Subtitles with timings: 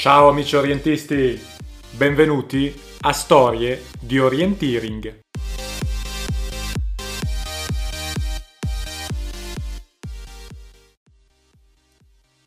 [0.00, 1.38] Ciao amici orientisti,
[1.90, 5.20] benvenuti a Storie di Orienteering.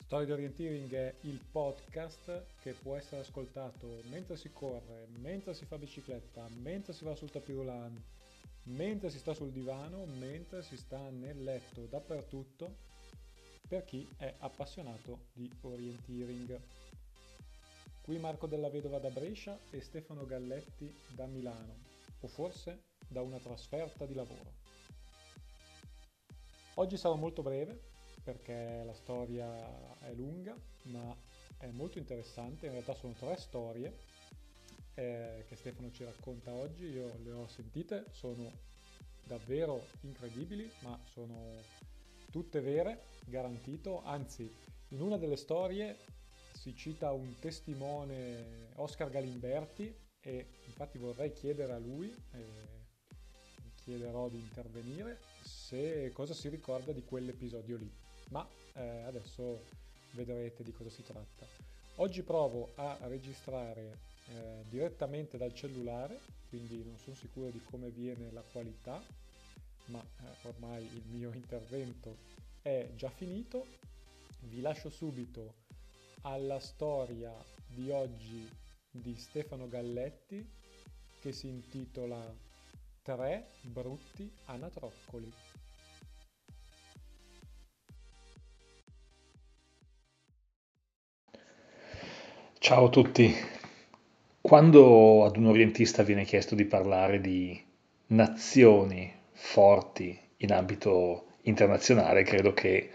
[0.04, 5.65] Storie di Orienteering è il podcast che può essere ascoltato mentre si corre, mentre si
[5.65, 8.04] fa bicicletta, mentre si va sul tapirulan,
[8.64, 12.78] mentre si sta sul divano, mentre si sta nel letto, dappertutto,
[13.68, 16.60] per chi è appassionato di orienteering.
[18.04, 21.74] Qui Marco della Vedova da Brescia e Stefano Galletti da Milano,
[22.20, 24.52] o forse da una trasferta di lavoro.
[26.74, 27.80] Oggi sarò molto breve
[28.21, 30.54] perché la storia è lunga,
[30.88, 31.16] ma
[31.58, 32.66] è molto interessante.
[32.66, 33.97] In realtà sono tre storie
[34.95, 36.88] eh, che Stefano ci racconta oggi.
[36.88, 38.52] Io le ho sentite, sono
[39.23, 41.56] davvero incredibili, ma sono
[42.30, 44.03] tutte vere, garantito.
[44.03, 44.53] Anzi,
[44.89, 45.97] in una delle storie
[46.64, 52.72] si cita un testimone, Oscar Galimberti, e infatti vorrei chiedere a lui, eh,
[53.83, 57.92] chiederò di intervenire, se cosa si ricorda di quell'episodio lì
[58.30, 59.66] ma eh, adesso
[60.11, 61.45] vedrete di cosa si tratta.
[61.97, 68.31] Oggi provo a registrare eh, direttamente dal cellulare, quindi non sono sicuro di come viene
[68.31, 69.03] la qualità,
[69.88, 72.17] ma eh, ormai il mio intervento
[72.61, 73.66] è già finito.
[74.39, 75.61] Vi lascio subito
[76.23, 77.33] alla storia
[77.67, 78.47] di oggi
[78.89, 80.45] di Stefano Galletti
[81.19, 82.52] che si intitola
[83.02, 85.30] Tre brutti anatroccoli.
[92.59, 93.35] Ciao a tutti.
[94.39, 97.61] Quando ad un orientista viene chiesto di parlare di
[98.08, 102.89] nazioni forti in ambito internazionale, credo che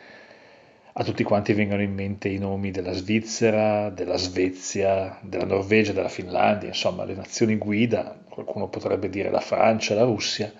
[1.00, 6.08] a tutti quanti vengano in mente i nomi della Svizzera, della Svezia, della Norvegia, della
[6.08, 10.53] Finlandia, insomma le nazioni guida, qualcuno potrebbe dire la Francia, la Russia.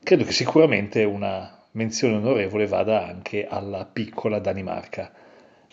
[0.00, 5.10] Credo che sicuramente una menzione onorevole vada anche alla piccola Danimarca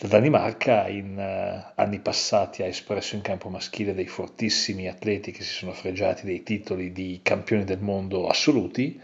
[0.01, 5.43] la Danimarca in uh, anni passati ha espresso in campo maschile dei fortissimi atleti che
[5.43, 8.97] si sono fregiati dei titoli di campioni del mondo assoluti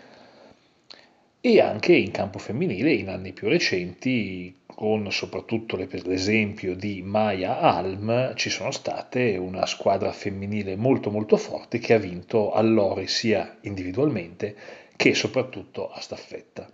[1.47, 8.33] e anche in campo femminile in anni più recenti, con soprattutto l'esempio di Maya Alm,
[8.33, 14.55] ci sono state una squadra femminile molto molto forte che ha vinto all'ore sia individualmente
[14.95, 16.67] che soprattutto a staffetta.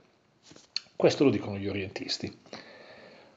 [0.95, 2.33] Questo lo dicono gli orientisti.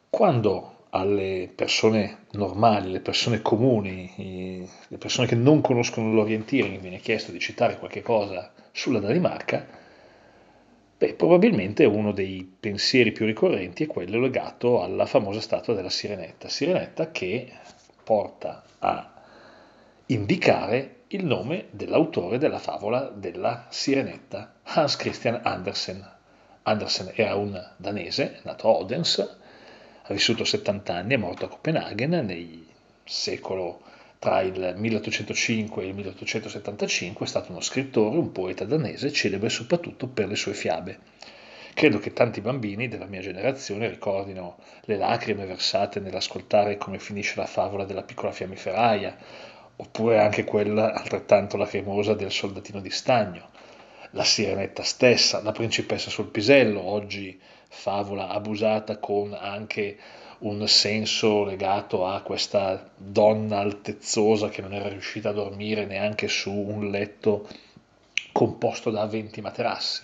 [0.09, 7.33] Quando alle persone normali, alle persone comuni, le persone che non conoscono l'orienteering, viene chiesto
[7.33, 9.83] di citare qualche cosa sulla Danimarca,
[11.05, 16.49] beh, probabilmente uno dei pensieri più ricorrenti è quello legato alla famosa statua della Sirenetta.
[16.49, 17.53] Sirenetta che
[18.03, 19.13] porta a
[20.07, 26.13] indicare il nome dell'autore della favola della Sirenetta, Hans Christian Andersen.
[26.63, 29.37] Andersen era un danese, nato a Odense,
[30.03, 32.67] ha vissuto 70 anni, è morto a Copenaghen nel
[33.05, 33.83] secolo
[34.25, 40.07] tra il 1805 e il 1875, è stato uno scrittore, un poeta danese, celebre soprattutto
[40.07, 40.99] per le sue fiabe.
[41.75, 47.45] Credo che tanti bambini della mia generazione ricordino le lacrime versate nell'ascoltare come finisce la
[47.45, 49.15] favola della piccola fiammiferaia,
[49.77, 53.51] oppure anche quella altrettanto lacrimosa del soldatino di stagno,
[54.13, 59.99] la sirenetta stessa, la principessa sul pisello, oggi favola abusata con anche
[60.41, 66.53] un senso legato a questa donna altezzosa che non era riuscita a dormire neanche su
[66.53, 67.49] un letto
[68.33, 70.03] composto da 20 materassi.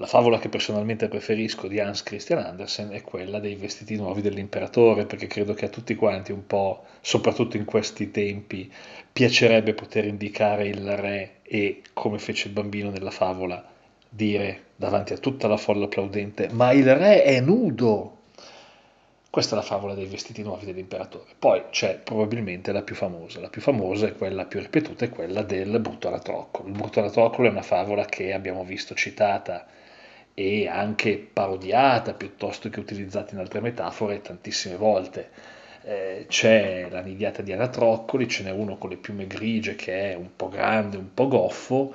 [0.00, 5.06] La favola che personalmente preferisco di Hans Christian Andersen è quella dei vestiti nuovi dell'imperatore,
[5.06, 8.72] perché credo che a tutti quanti un po', soprattutto in questi tempi,
[9.12, 13.60] piacerebbe poter indicare il re e, come fece il bambino nella favola,
[14.08, 18.17] dire davanti a tutta la folla applaudente, ma il re è nudo.
[19.30, 21.32] Questa è la favola dei vestiti nuovi dell'imperatore.
[21.38, 23.40] Poi c'è probabilmente la più famosa.
[23.40, 26.68] La più famosa è quella più ripetuta, è quella del brutto anatroccolo.
[26.68, 29.66] Il brutto anatroccolo è una favola che abbiamo visto citata
[30.32, 35.28] e anche parodiata piuttosto che utilizzata in altre metafore tantissime volte.
[35.82, 40.14] Eh, c'è la nidiata di anatroccoli, ce n'è uno con le piume grigie che è
[40.14, 41.94] un po' grande, un po' goffo,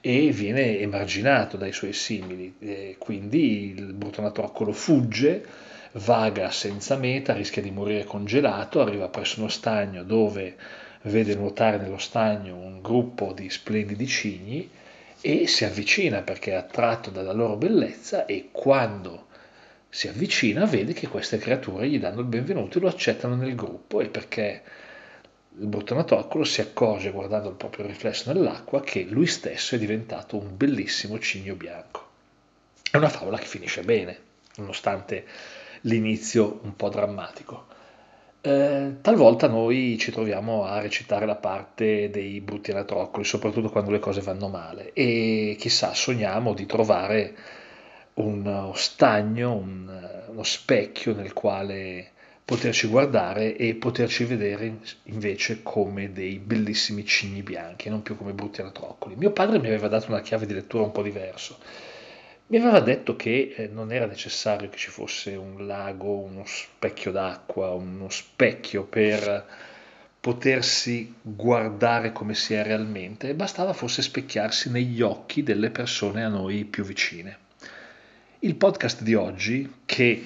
[0.00, 7.62] e viene emarginato dai suoi simili, e quindi il brutonatroccolo fugge, vaga senza meta, rischia
[7.62, 10.56] di morire congelato, arriva presso uno stagno dove
[11.02, 14.70] vede nuotare nello stagno un gruppo di splendidi cigni
[15.20, 19.26] e si avvicina perché è attratto dalla loro bellezza e quando
[19.88, 24.00] si avvicina, vede che queste creature gli danno il benvenuto e lo accettano nel gruppo
[24.00, 24.62] e perché
[25.56, 30.56] il bruttanatroccolo si accorge guardando il proprio riflesso nell'acqua che lui stesso è diventato un
[30.56, 32.08] bellissimo cigno bianco.
[32.90, 34.18] È una favola che finisce bene,
[34.56, 35.24] nonostante
[35.84, 37.72] l'inizio un po' drammatico.
[38.40, 43.98] Eh, talvolta noi ci troviamo a recitare la parte dei brutti anatroccoli, soprattutto quando le
[43.98, 47.34] cose vanno male, e chissà, sogniamo di trovare
[48.14, 52.10] uno stagno, un, uno specchio nel quale
[52.44, 58.60] poterci guardare e poterci vedere invece come dei bellissimi cigni bianchi, non più come brutti
[58.60, 59.16] anatroccoli.
[59.16, 61.56] Mio padre mi aveva dato una chiave di lettura un po' diverso.
[62.54, 67.10] Mi aveva detto che eh, non era necessario che ci fosse un lago, uno specchio
[67.10, 69.44] d'acqua, uno specchio per
[70.20, 76.64] potersi guardare come si è realmente, bastava forse specchiarsi negli occhi delle persone a noi
[76.64, 77.38] più vicine.
[78.38, 80.24] Il podcast di oggi, che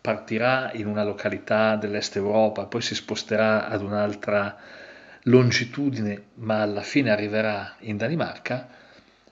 [0.00, 4.56] partirà in una località dell'est Europa, poi si sposterà ad un'altra
[5.22, 8.82] longitudine, ma alla fine arriverà in Danimarca,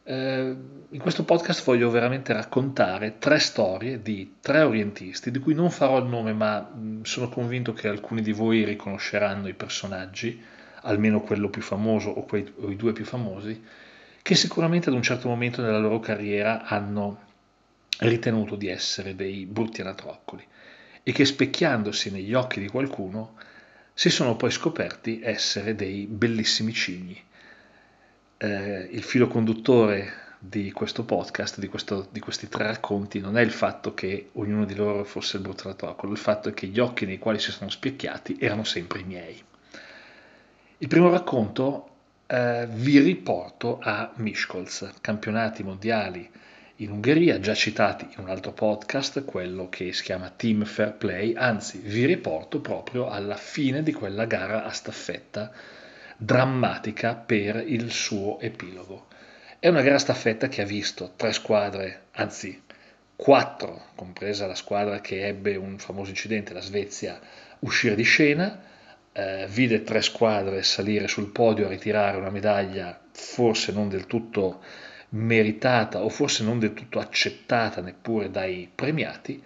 [0.04, 0.56] eh,
[0.88, 5.98] in questo podcast voglio veramente raccontare tre storie di tre orientisti, di cui non farò
[5.98, 10.40] il nome, ma mh, sono convinto che alcuni di voi riconosceranno i personaggi,
[10.82, 13.62] almeno quello più famoso o, quei, o i due più famosi,
[14.20, 17.30] che sicuramente ad un certo momento nella loro carriera hanno
[17.98, 20.44] ritenuto di essere dei brutti anatroccoli
[21.02, 23.34] e che specchiandosi negli occhi di qualcuno
[23.94, 27.20] si sono poi scoperti essere dei bellissimi cigni.
[28.42, 33.40] Eh, il filo conduttore di questo podcast, di, questo, di, questi tre racconti, non è
[33.40, 35.68] il fatto che ognuno di loro fosse il brutto
[36.10, 39.40] il fatto è che gli occhi nei quali si sono specchiati erano sempre i miei.
[40.78, 41.90] Il primo racconto
[42.26, 46.28] eh, vi riporto a Miskolc, campionati mondiali
[46.76, 51.36] in Ungheria, già citati in un altro podcast, quello che si chiama Team Fair Play,
[51.36, 55.52] anzi vi riporto proprio alla fine di quella gara a staffetta
[56.24, 59.06] drammatica per il suo epilogo.
[59.58, 62.62] È una gara staffetta che ha visto tre squadre, anzi
[63.16, 67.18] quattro, compresa la squadra che ebbe un famoso incidente, la Svezia,
[67.60, 68.60] uscire di scena,
[69.12, 74.62] eh, vide tre squadre salire sul podio a ritirare una medaglia forse non del tutto
[75.10, 79.42] meritata o forse non del tutto accettata neppure dai premiati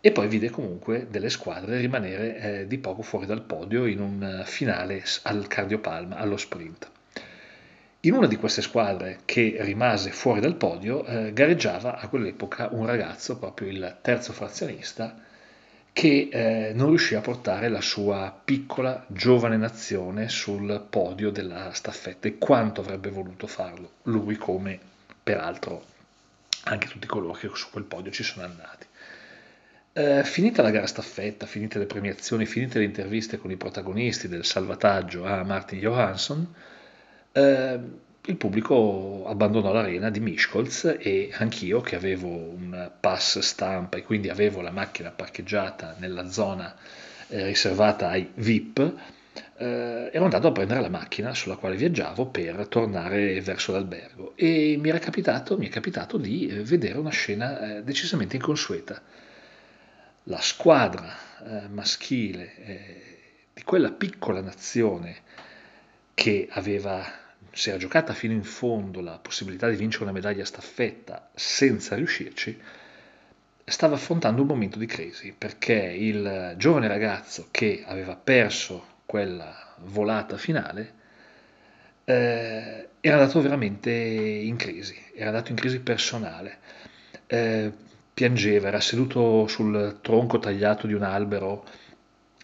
[0.00, 4.42] e poi vide comunque delle squadre rimanere eh, di poco fuori dal podio in un
[4.44, 6.90] finale al cardiopalma, allo sprint.
[8.04, 12.86] In una di queste squadre che rimase fuori dal podio eh, gareggiava a quell'epoca un
[12.86, 15.14] ragazzo, proprio il terzo frazionista,
[15.92, 22.26] che eh, non riuscì a portare la sua piccola giovane nazione sul podio della staffetta
[22.26, 24.78] e quanto avrebbe voluto farlo, lui come
[25.22, 25.84] peraltro
[26.64, 28.86] anche tutti coloro che su quel podio ci sono andati.
[30.00, 34.46] Eh, finita la gara staffetta, finite le premiazioni, finite le interviste con i protagonisti del
[34.46, 36.54] salvataggio a Martin Johansson,
[37.32, 37.78] eh,
[38.24, 44.30] il pubblico abbandonò l'arena di Miskolc e anch'io che avevo un pass stampa e quindi
[44.30, 46.74] avevo la macchina parcheggiata nella zona
[47.28, 48.78] eh, riservata ai VIP,
[49.58, 54.78] eh, ero andato a prendere la macchina sulla quale viaggiavo per tornare verso l'albergo e
[54.80, 59.02] mi, capitato, mi è capitato di eh, vedere una scena eh, decisamente inconsueta.
[60.30, 61.12] La squadra
[61.44, 63.02] eh, maschile eh,
[63.52, 65.22] di quella piccola nazione
[66.14, 67.04] che aveva,
[67.50, 72.56] si era giocata fino in fondo la possibilità di vincere una medaglia staffetta senza riuscirci,
[73.64, 80.36] stava affrontando un momento di crisi perché il giovane ragazzo che aveva perso quella volata
[80.36, 80.94] finale,
[82.04, 86.58] eh, era andato veramente in crisi, era andato in crisi personale.
[87.26, 87.88] Eh,
[88.20, 91.64] piangeva, era seduto sul tronco tagliato di un albero,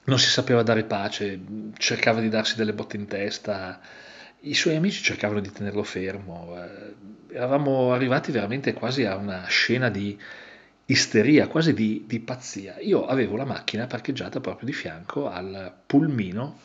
[0.05, 1.39] non si sapeva dare pace,
[1.77, 3.79] cercava di darsi delle botte in testa,
[4.41, 9.91] i suoi amici cercavano di tenerlo fermo, eh, eravamo arrivati veramente quasi a una scena
[9.91, 10.19] di
[10.87, 12.79] isteria, quasi di, di, pazzia.
[12.79, 16.59] Io avevo la macchina parcheggiata proprio di fianco al pulmino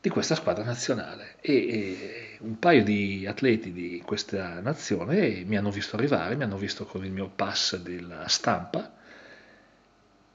[0.00, 5.70] di questa squadra nazionale e, e, un paio di atleti di questa nazione mi hanno
[5.70, 8.92] visto arrivare, mi hanno visto con il mio pass della stampa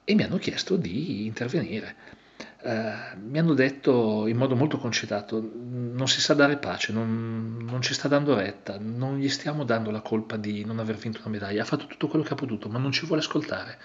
[0.04, 2.22] e mi hanno chiesto di intervenire.
[2.64, 7.82] Uh, mi hanno detto in modo molto concitato non si sa dare pace, non, non,
[7.82, 11.30] ci sta dando retta, non gli stiamo dando la colpa di non aver vinto una
[11.30, 13.78] medaglia, ha fatto tutto quello che ha potuto, ma non ci vuole ascoltare.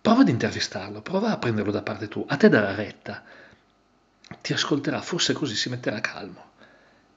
[0.00, 3.22] Prova ad intervistarlo, prova a prenderlo da parte tua, a te darà retta,
[4.40, 6.47] ti ascolterà, forse così si metterà calmo.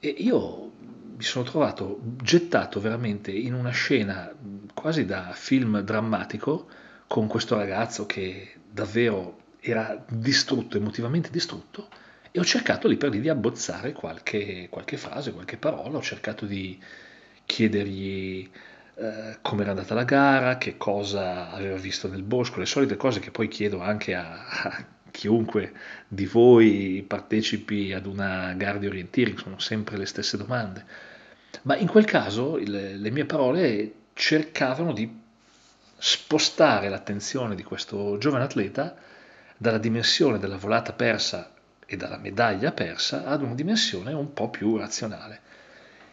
[0.03, 0.71] E io
[1.15, 4.33] mi sono trovato gettato veramente in una scena
[4.73, 6.67] quasi da film drammatico
[7.05, 11.87] con questo ragazzo che davvero era distrutto, emotivamente distrutto,
[12.31, 16.47] e ho cercato lì per lì di abbozzare qualche, qualche frase, qualche parola, ho cercato
[16.47, 16.81] di
[17.45, 18.49] chiedergli
[18.95, 23.19] eh, come era andata la gara, che cosa aveva visto nel bosco, le solite cose
[23.19, 25.73] che poi chiedo anche a, a chiunque
[26.07, 30.85] di voi partecipi ad una gara di orienteering, sono sempre le stesse domande.
[31.63, 35.19] Ma in quel caso le, le mie parole cercavano di
[35.97, 38.95] spostare l'attenzione di questo giovane atleta
[39.55, 41.53] dalla dimensione della volata persa
[41.85, 45.41] e dalla medaglia persa ad una dimensione un po' più razionale.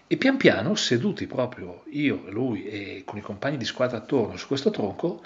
[0.07, 4.47] E pian piano, seduti proprio io, lui e con i compagni di squadra attorno su
[4.47, 5.23] questo tronco,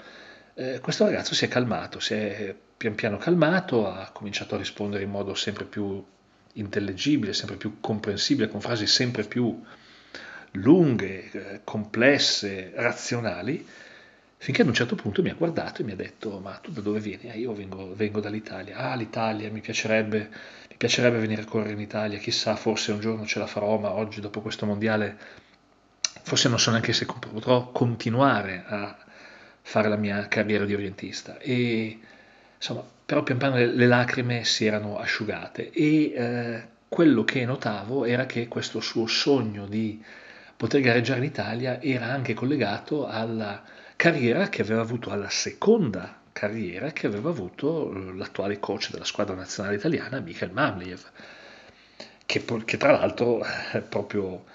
[0.53, 5.03] eh, questo ragazzo si è calmato, si è pian piano calmato, ha cominciato a rispondere
[5.03, 6.03] in modo sempre più
[6.55, 9.57] intellegibile, sempre più comprensibile, con frasi sempre più
[10.51, 13.65] lunghe, eh, complesse, razionali,
[14.35, 16.81] finché ad un certo punto mi ha guardato e mi ha detto ma tu da
[16.81, 17.29] dove vieni?
[17.29, 18.75] Ah, io vengo, vengo dall'Italia.
[18.75, 20.29] Ah, l'Italia, mi piacerebbe,
[20.69, 23.93] mi piacerebbe venire a correre in Italia, chissà, forse un giorno ce la farò, ma
[23.93, 25.17] oggi dopo questo mondiale
[26.21, 28.97] forse non so neanche se potrò continuare a
[29.61, 31.37] fare la mia carriera di orientista.
[31.37, 31.99] E
[32.63, 38.05] insomma, però pian piano le, le lacrime si erano asciugate e eh, quello che notavo
[38.05, 40.01] era che questo suo sogno di
[40.55, 43.61] poter gareggiare in Italia era anche collegato alla
[43.97, 49.35] carriera che aveva avuto, alla seconda carriera che aveva avuto eh, l'attuale coach della squadra
[49.35, 51.03] nazionale italiana, Michael Mamliev,
[52.25, 53.43] che, che tra l'altro
[53.73, 54.45] eh, proprio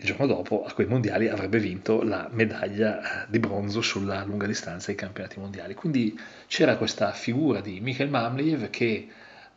[0.00, 4.92] il giorno dopo a quei mondiali avrebbe vinto la medaglia di bronzo sulla lunga distanza
[4.92, 5.74] ai campionati mondiali.
[5.74, 9.08] Quindi c'era questa figura di Mikhail Mamliev che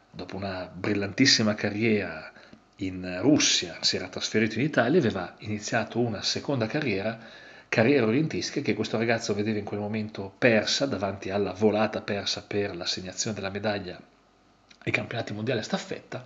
[0.10, 2.32] dopo una brillantissima carriera
[2.78, 7.20] in Russia si era trasferito in Italia e aveva iniziato una seconda carriera,
[7.70, 12.76] carriera orientistica che questo ragazzo vedeva in quel momento persa davanti alla volata persa per
[12.76, 14.02] l'assegnazione della medaglia
[14.80, 16.26] ai campionati mondiali a staffetta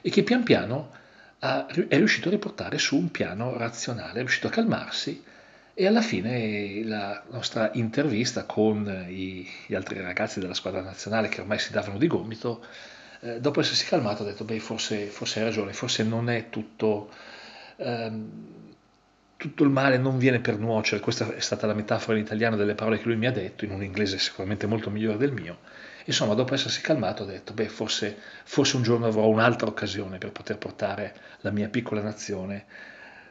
[0.00, 0.92] e che pian piano
[1.40, 5.24] è riuscito a riportare su un piano razionale, è riuscito a calmarsi
[5.72, 11.40] e alla fine la nostra intervista con i, gli altri ragazzi della squadra nazionale che
[11.40, 12.62] ormai si davano di gomito,
[13.20, 17.10] eh, dopo essersi calmato ha detto, beh forse, forse hai ragione, forse non è tutto,
[17.76, 18.30] ehm,
[19.38, 22.74] tutto il male non viene per nuocere, questa è stata la metafora in italiano delle
[22.74, 25.58] parole che lui mi ha detto, in un inglese sicuramente molto migliore del mio,
[26.04, 30.32] Insomma, dopo essersi calmato, ho detto, beh, forse, forse un giorno avrò un'altra occasione per
[30.32, 32.64] poter portare la mia piccola nazione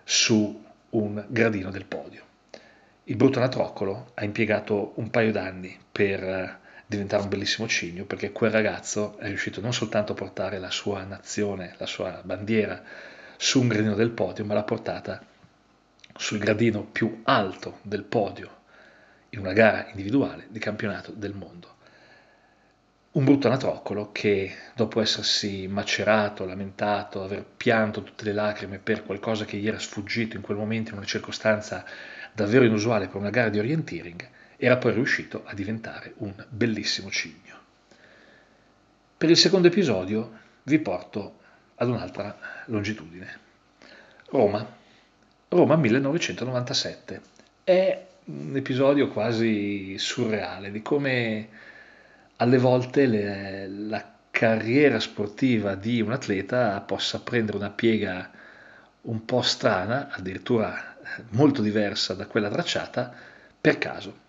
[0.04, 2.24] su un gradino del podio.
[3.06, 8.32] Il brutto anatroccolo ha impiegato un paio d'anni per eh, diventare un bellissimo cigno, perché
[8.32, 12.82] quel ragazzo è riuscito non soltanto a portare la sua nazione, la sua bandiera
[13.38, 15.24] su un gradino del podio, ma l'ha portata
[16.16, 18.58] sul gradino più alto del podio
[19.30, 21.78] in una gara individuale di campionato del mondo
[23.12, 29.46] un brutto anatroccolo che dopo essersi macerato, lamentato, aver pianto tutte le lacrime per qualcosa
[29.46, 31.84] che gli era sfuggito in quel momento in una circostanza
[32.34, 37.58] davvero inusuale per una gara di orienteering, era poi riuscito a diventare un bellissimo cigno.
[39.18, 40.32] Per il secondo episodio
[40.64, 41.40] vi porto
[41.76, 43.40] ad un'altra longitudine.
[44.30, 44.78] Roma.
[45.50, 47.22] Roma 1997.
[47.64, 51.50] È un episodio quasi surreale di come
[52.42, 58.32] alle volte le, la carriera sportiva di un atleta possa prendere una piega
[59.02, 60.98] un po' strana, addirittura
[61.32, 63.14] molto diversa da quella tracciata,
[63.60, 64.28] per caso.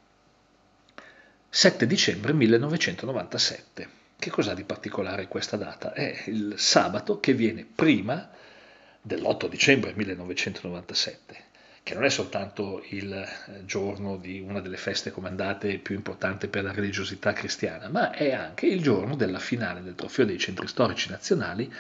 [1.49, 3.89] 7 dicembre 1997.
[4.19, 5.93] Che cos'ha di particolare questa data?
[5.93, 8.29] È il sabato che viene prima
[9.01, 11.50] dell'8 dicembre 1997
[11.83, 16.63] che non è soltanto il eh, giorno di una delle feste comandate più importanti per
[16.63, 21.11] la religiosità cristiana, ma è anche il giorno della finale del trofeo dei centri storici
[21.11, 21.73] nazionali,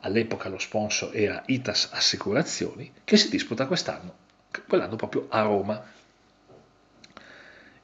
[0.00, 4.14] all'epoca lo sponsor era Itas Assicurazioni, che si disputa quest'anno,
[4.68, 5.84] quell'anno proprio a Roma.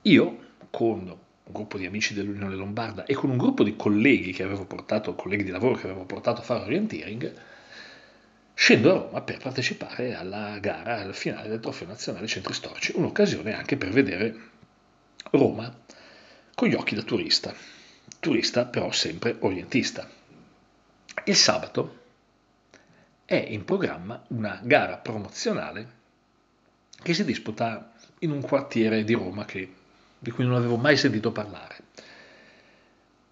[0.02, 0.38] Io,
[0.70, 4.64] con un gruppo di amici dell'Unione Lombarda e con un gruppo di colleghi che avevo
[4.64, 7.34] portato, colleghi di lavoro che avevo portato a fare orienteering,
[8.60, 13.54] scendo a Roma per partecipare alla gara, al finale del Trofeo Nazionale Centri Storici, un'occasione
[13.54, 14.36] anche per vedere
[15.30, 15.74] Roma
[16.54, 17.54] con gli occhi da turista,
[18.20, 20.06] turista però sempre orientista.
[21.24, 22.00] Il sabato
[23.24, 25.88] è in programma una gara promozionale
[27.02, 29.72] che si disputa in un quartiere di Roma che,
[30.18, 31.76] di cui non avevo mai sentito parlare.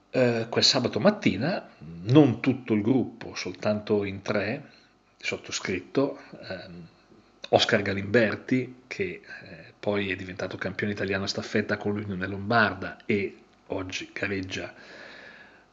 [0.08, 1.68] Eh, quel sabato mattina,
[2.04, 4.76] non tutto il gruppo, soltanto in tre,
[5.18, 6.86] sottoscritto, ehm,
[7.50, 13.36] Oscar Galimberti, che eh, poi è diventato campione italiano a staffetta con l'Unione Lombarda e
[13.68, 14.72] oggi gareggia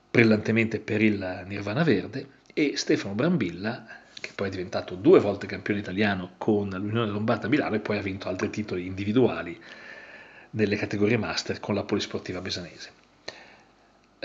[0.10, 3.86] brillantemente per il Nirvana Verde, e Stefano Brambilla,
[4.22, 8.02] che poi è diventato due volte campione italiano con l'Unione Lombarda Milano e poi ha
[8.02, 9.62] vinto altri titoli individuali
[10.52, 12.95] nelle categorie master con la Polisportiva Besanese.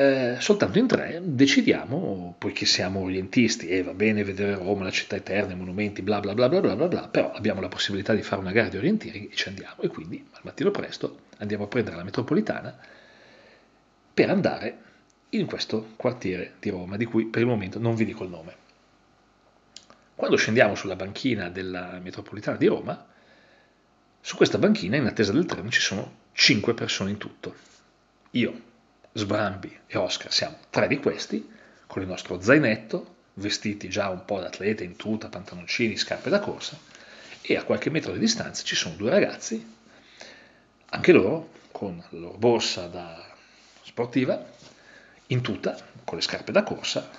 [0.01, 5.17] Eh, soltanto in tre decidiamo, poiché siamo orientisti e va bene vedere Roma, la città
[5.17, 8.41] eterna, i monumenti, bla bla bla bla bla bla, però abbiamo la possibilità di fare
[8.41, 9.83] una gara di orientieri e ci andiamo.
[9.83, 12.75] E quindi al mattino presto andiamo a prendere la metropolitana
[14.15, 14.79] per andare
[15.31, 18.55] in questo quartiere di Roma, di cui per il momento non vi dico il nome.
[20.15, 23.07] Quando scendiamo sulla banchina della metropolitana di Roma,
[24.19, 27.55] su questa banchina, in attesa del treno, ci sono cinque persone in tutto.
[28.31, 28.69] Io,
[29.13, 31.49] Sbrambi e Oscar siamo tre di questi,
[31.87, 36.39] con il nostro zainetto, vestiti già un po' da atleta, in tuta, pantaloncini, scarpe da
[36.39, 36.79] corsa,
[37.41, 39.77] e a qualche metro di distanza ci sono due ragazzi,
[40.87, 43.35] anche loro con la loro borsa da
[43.83, 44.45] sportiva,
[45.27, 47.11] in tuta, con le scarpe da corsa,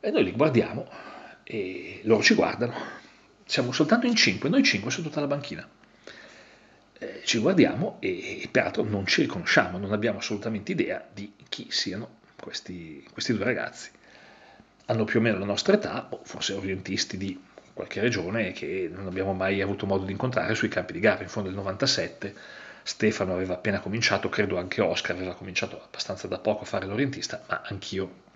[0.00, 0.88] e noi li guardiamo
[1.42, 2.74] e loro ci guardano.
[3.44, 5.68] Siamo soltanto in cinque, noi cinque su tutta la banchina
[6.98, 11.66] eh, ci guardiamo e, e peraltro non ci riconosciamo, non abbiamo assolutamente idea di chi
[11.70, 13.90] siano questi, questi due ragazzi.
[14.86, 17.38] Hanno più o meno la nostra età, o forse orientisti di
[17.72, 21.22] qualche regione che non abbiamo mai avuto modo di incontrare sui campi di gara.
[21.22, 22.34] In fondo del 97
[22.82, 27.44] Stefano aveva appena cominciato, credo anche Oscar aveva cominciato abbastanza da poco a fare l'orientista,
[27.48, 28.26] ma anch'io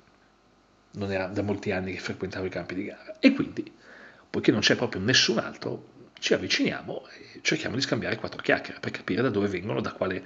[0.93, 3.17] non era da molti anni che frequentavo i campi di gara.
[3.19, 3.73] E quindi,
[4.29, 5.92] poiché non c'è proprio nessun altro,
[6.23, 10.23] ci avviciniamo e cerchiamo di scambiare quattro chiacchiere per capire da dove vengono, da quale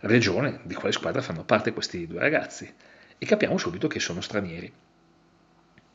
[0.00, 2.70] regione, di quale squadra fanno parte questi due ragazzi
[3.16, 4.70] e capiamo subito che sono stranieri.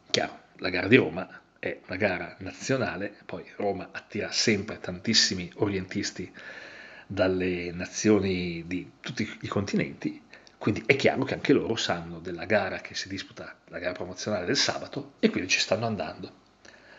[0.09, 6.31] Chiaro, la gara di Roma è una gara nazionale, poi Roma attira sempre tantissimi orientisti
[7.05, 10.19] dalle nazioni di tutti i continenti,
[10.57, 14.47] quindi è chiaro che anche loro sanno della gara che si disputa, la gara promozionale
[14.47, 16.44] del sabato, e quindi ci stanno andando.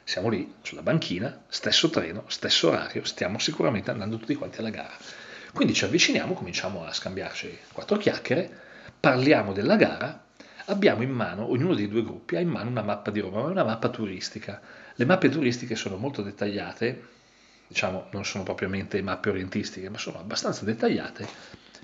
[0.08, 4.96] Siamo lì, sulla banchina, stesso treno, stesso orario, stiamo sicuramente andando tutti quanti alla gara.
[5.52, 8.48] Quindi ci avviciniamo, cominciamo a scambiarci quattro chiacchiere,
[9.00, 10.26] parliamo della gara,
[10.66, 13.48] abbiamo in mano, ognuno dei due gruppi ha in mano una mappa di Roma, ma
[13.48, 14.60] è una mappa turistica.
[14.94, 17.08] Le mappe turistiche sono molto dettagliate,
[17.66, 21.26] diciamo non sono propriamente mappe orientistiche, ma sono abbastanza dettagliate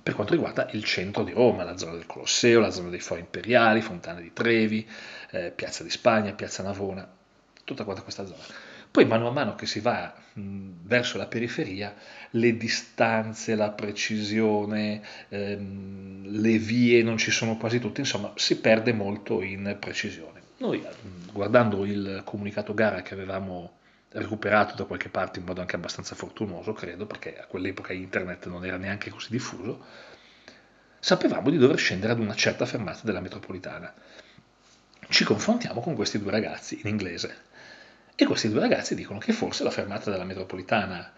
[0.01, 3.19] per quanto riguarda il centro di Roma, la zona del Colosseo, la zona dei Fori
[3.19, 4.89] Imperiali, Fontana di Trevi,
[5.33, 7.19] eh, Piazza di Spagna, Piazza Navona
[7.65, 8.43] tutta questa zona.
[8.93, 11.95] Poi mano a mano che si va mh, verso la periferia,
[12.33, 18.93] le distanze, la precisione, ehm, le vie non ci sono quasi tutte, insomma si perde
[18.93, 20.43] molto in precisione.
[20.59, 20.85] Noi
[21.33, 23.79] guardando il comunicato gara che avevamo
[24.11, 28.63] recuperato da qualche parte in modo anche abbastanza fortunoso, credo, perché a quell'epoca internet non
[28.63, 29.87] era neanche così diffuso,
[31.01, 33.91] sapevamo di dover scendere ad una certa fermata della metropolitana.
[35.09, 37.51] Ci confrontiamo con questi due ragazzi in inglese
[38.15, 41.13] e questi due ragazzi dicono che forse la fermata della metropolitana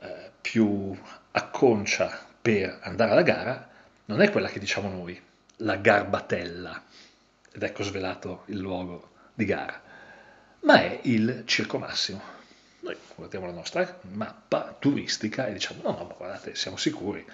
[0.00, 0.96] eh, più
[1.32, 3.70] acconcia per andare alla gara
[4.06, 5.20] non è quella che diciamo noi,
[5.58, 6.82] la Garbatella,
[7.52, 9.80] ed ecco svelato il luogo di gara,
[10.60, 12.20] ma è il Circo Massimo.
[12.80, 17.24] Noi guardiamo la nostra mappa turistica e diciamo no, no, ma guardate, siamo sicuri,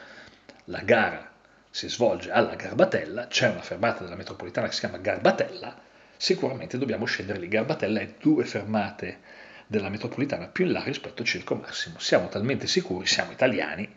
[0.64, 1.32] la gara
[1.70, 5.74] si svolge alla Garbatella, c'è una fermata della metropolitana che si chiama Garbatella,
[6.18, 7.48] sicuramente dobbiamo scendere lì.
[7.48, 9.20] Garbatella è due fermate
[9.66, 11.98] della metropolitana più in là rispetto al Circo Massimo.
[11.98, 13.88] Siamo talmente sicuri, siamo italiani,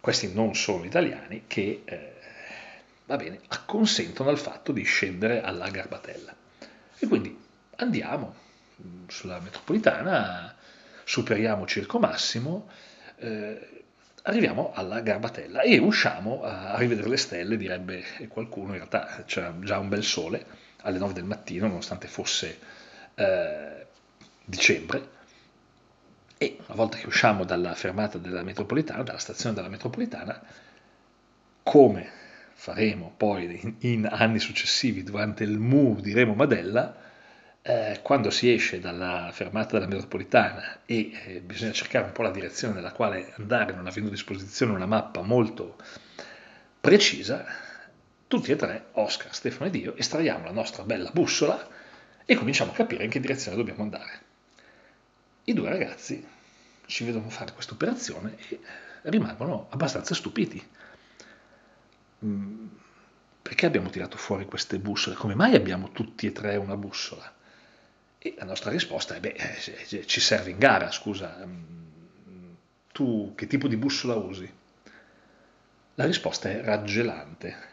[0.00, 2.12] questi non sono italiani, che eh,
[3.06, 6.34] va bene, acconsentono al fatto di scendere alla Garbatella.
[6.98, 7.38] E quindi
[7.76, 8.34] andiamo
[9.08, 10.56] sulla metropolitana,
[11.04, 12.68] superiamo Circo Massimo,
[13.16, 13.84] eh,
[14.22, 19.54] arriviamo alla Garbatella e usciamo a, a rivedere le stelle, direbbe qualcuno, in realtà c'era
[19.60, 22.58] già un bel sole alle 9 del mattino, nonostante fosse
[23.14, 23.86] eh,
[24.44, 25.20] dicembre.
[26.38, 30.40] E una volta che usciamo dalla fermata della metropolitana, dalla stazione della metropolitana,
[31.62, 32.10] come
[32.54, 36.96] faremo poi in, in anni successivi durante il MU di Remo Madella,
[37.62, 42.32] eh, quando si esce dalla fermata della metropolitana e eh, bisogna cercare un po' la
[42.32, 45.76] direzione nella quale andare, non avendo a disposizione una mappa molto
[46.80, 47.46] precisa,
[48.32, 51.68] tutti e tre, Oscar, Stefano ed io, estraiamo la nostra bella bussola
[52.24, 54.20] e cominciamo a capire in che direzione dobbiamo andare.
[55.44, 56.26] I due ragazzi
[56.86, 58.58] ci vedono fare questa operazione e
[59.02, 60.66] rimangono abbastanza stupiti.
[62.24, 62.68] Mm,
[63.42, 65.14] perché abbiamo tirato fuori queste bussole?
[65.14, 67.30] Come mai abbiamo tutti e tre una bussola?
[68.16, 69.34] E la nostra risposta è, beh,
[69.90, 72.52] eh, ci serve in gara, scusa, mm,
[72.92, 74.50] tu che tipo di bussola usi?
[75.96, 77.71] La risposta è raggelante.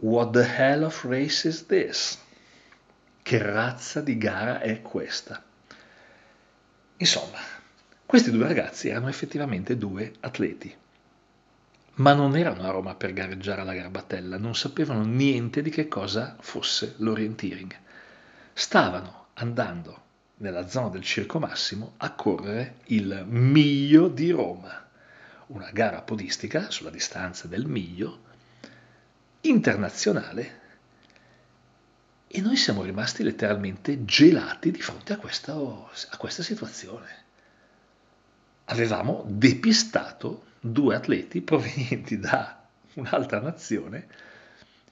[0.00, 2.16] What the hell of race is this?
[3.20, 5.42] Che razza di gara è questa?
[6.98, 7.38] Insomma,
[8.06, 10.72] questi due ragazzi erano effettivamente due atleti,
[11.94, 16.36] ma non erano a Roma per gareggiare alla Garbatella, non sapevano niente di che cosa
[16.38, 17.74] fosse l'orienteering.
[18.52, 20.02] Stavano andando
[20.36, 24.88] nella zona del Circo Massimo a correre il Miglio di Roma,
[25.48, 28.26] una gara podistica sulla distanza del Miglio
[29.42, 30.56] internazionale
[32.26, 37.26] e noi siamo rimasti letteralmente gelati di fronte a questa, a questa situazione.
[38.66, 44.06] Avevamo depistato due atleti provenienti da un'altra nazione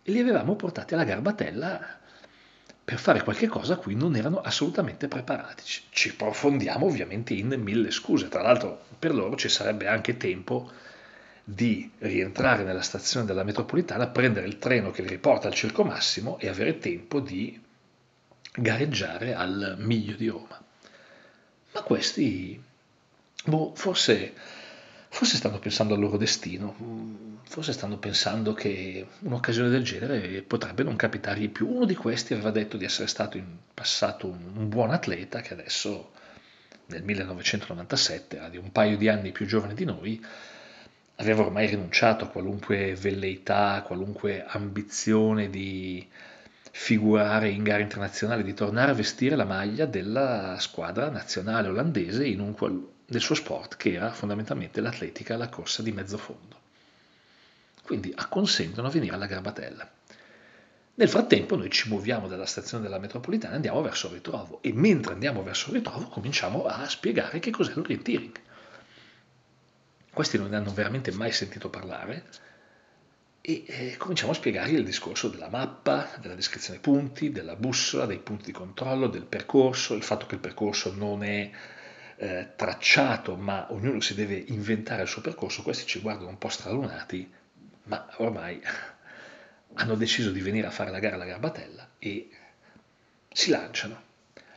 [0.03, 1.99] e li avevamo portati alla garbatella
[2.85, 5.65] per fare qualche cosa a cui non erano assolutamente preparati.
[5.91, 10.71] Ci profondiamo ovviamente in mille scuse, tra l'altro per loro ci sarebbe anche tempo
[11.49, 16.41] di rientrare nella stazione della metropolitana, prendere il treno che li riporta al Circo Massimo
[16.41, 17.63] e avere tempo di
[18.53, 20.61] gareggiare al Miglio di Roma.
[21.73, 22.61] Ma questi,
[23.45, 24.33] boh, forse,
[25.09, 26.75] forse stanno pensando al loro destino,
[27.45, 31.69] forse stanno pensando che un'occasione del genere potrebbe non capitargli più.
[31.69, 36.11] Uno di questi aveva detto di essere stato in passato un, buon atleta che adesso
[36.87, 40.21] nel 1997 era di un paio di anni più giovane di noi,
[41.17, 46.07] aveva ormai rinunciato a qualunque velleità, a qualunque ambizione di
[46.71, 52.55] figurare in gare internazionali, di tornare a vestire la maglia della squadra nazionale olandese un
[53.07, 56.61] del suo sport, che era fondamentalmente l'atletica, la corsa di mezzo fondo.
[57.83, 59.89] Quindi acconsentono a venire alla Garbatella.
[60.99, 64.73] Nel frattempo noi ci muoviamo dalla stazione della metropolitana e andiamo verso il ritrovo e
[64.73, 68.41] mentre andiamo verso il ritrovo cominciamo a spiegare che cos'è l'orienteering
[70.17, 72.25] questi non ne hanno veramente mai sentito parlare
[73.43, 78.17] e eh, cominciamo a spiegare il discorso della mappa, della descrizione punti, della bussola, dei
[78.17, 81.51] punti di controllo, del percorso, il fatto che il percorso non è
[82.17, 86.49] eh, tracciato ma ognuno si deve inventare il suo percorso, questi ci guardano un po'
[86.49, 87.31] stralunati,
[87.83, 88.59] ma ormai
[89.75, 92.31] hanno deciso di venire a fare la gara alla Garbatella e
[93.31, 94.03] si lanciano.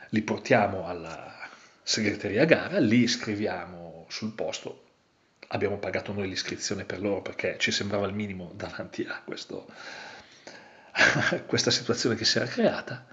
[0.08, 1.50] Li portiamo alla
[1.82, 4.88] segreteria gara, li scriviamo sul posto,
[5.52, 9.66] abbiamo pagato noi l'iscrizione per loro perché ci sembrava il minimo davanti a questo,
[11.46, 13.06] questa situazione che si era creata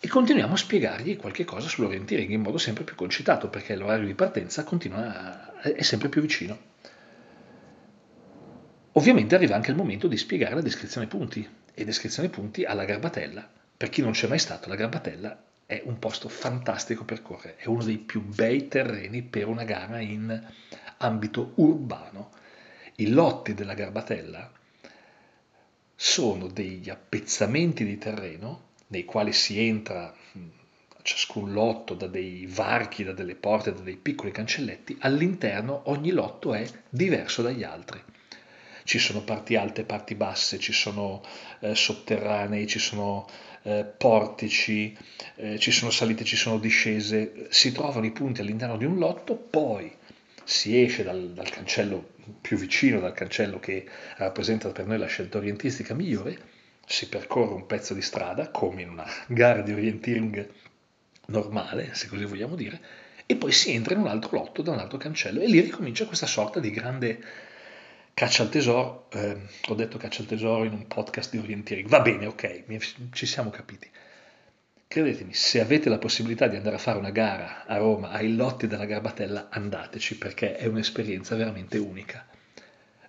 [0.00, 4.14] e continuiamo a spiegargli qualche cosa sull'orienteering in modo sempre più concitato perché l'orario di
[4.14, 6.66] partenza continua a, è sempre più vicino.
[8.92, 13.48] Ovviamente arriva anche il momento di spiegare la descrizione punti e descrizione punti alla Garbatella.
[13.76, 17.68] Per chi non c'è mai stato, la Garbatella è un posto fantastico per correre, è
[17.68, 20.42] uno dei più bei terreni per una gara in
[20.98, 22.30] ambito urbano.
[22.96, 24.50] I lotti della Garbatella
[25.94, 30.14] sono degli appezzamenti di terreno nei quali si entra
[31.08, 36.52] ciascun lotto da dei varchi, da delle porte, da dei piccoli cancelletti, all'interno ogni lotto
[36.52, 38.02] è diverso dagli altri.
[38.84, 41.22] Ci sono parti alte e parti basse, ci sono
[41.60, 43.26] eh, sotterranei, ci sono
[43.62, 44.96] eh, portici,
[45.36, 49.34] eh, ci sono salite, ci sono discese, si trovano i punti all'interno di un lotto,
[49.34, 49.90] poi
[50.48, 55.36] si esce dal, dal, cancello più vicino, dal cancello che rappresenta per noi la scelta
[55.36, 56.38] orientistica migliore,
[56.86, 60.48] si percorre un pezzo di strada, come in una gara di orienteering
[61.26, 62.80] normale, se così vogliamo dire,
[63.26, 66.06] e poi si entra in un altro lotto da un altro cancello e lì ricomincia
[66.06, 67.22] questa sorta di grande
[68.14, 69.10] caccia al tesoro.
[69.12, 69.36] Eh,
[69.68, 71.90] ho detto caccia al tesoro in un podcast di orienteering.
[71.90, 72.78] Va bene, ok,
[73.12, 73.86] ci siamo capiti.
[74.88, 78.66] Credetemi, se avete la possibilità di andare a fare una gara a Roma ai lotti
[78.66, 82.26] della Garbatella, andateci perché è un'esperienza veramente unica.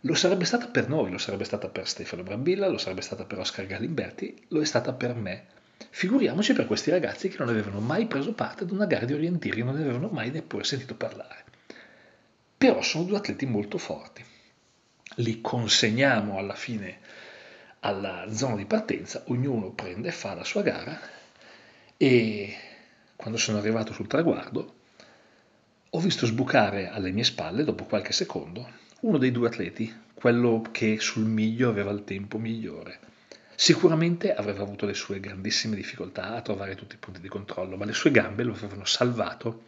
[0.01, 3.39] Lo sarebbe stata per noi, lo sarebbe stata per Stefano Brambilla, lo sarebbe stata per
[3.39, 5.45] Oscar Galimberti, lo è stata per me.
[5.89, 9.63] Figuriamoci per questi ragazzi che non avevano mai preso parte ad una gara di orientiri,
[9.63, 11.45] non ne avevano mai neppure sentito parlare.
[12.57, 14.21] Però sono due atleti molto forti.
[15.15, 16.99] Li consegniamo alla fine
[17.81, 20.99] alla zona di partenza, ognuno prende e fa la sua gara
[22.01, 22.55] e
[23.17, 24.75] quando sono arrivato sul traguardo
[25.89, 28.69] ho visto sbucare alle mie spalle, dopo qualche secondo,
[29.01, 32.99] uno dei due atleti, quello che sul miglio aveva il tempo migliore.
[33.53, 37.83] Sicuramente avrebbe avuto le sue grandissime difficoltà a trovare tutti i punti di controllo, ma
[37.83, 39.63] le sue gambe lo avevano salvato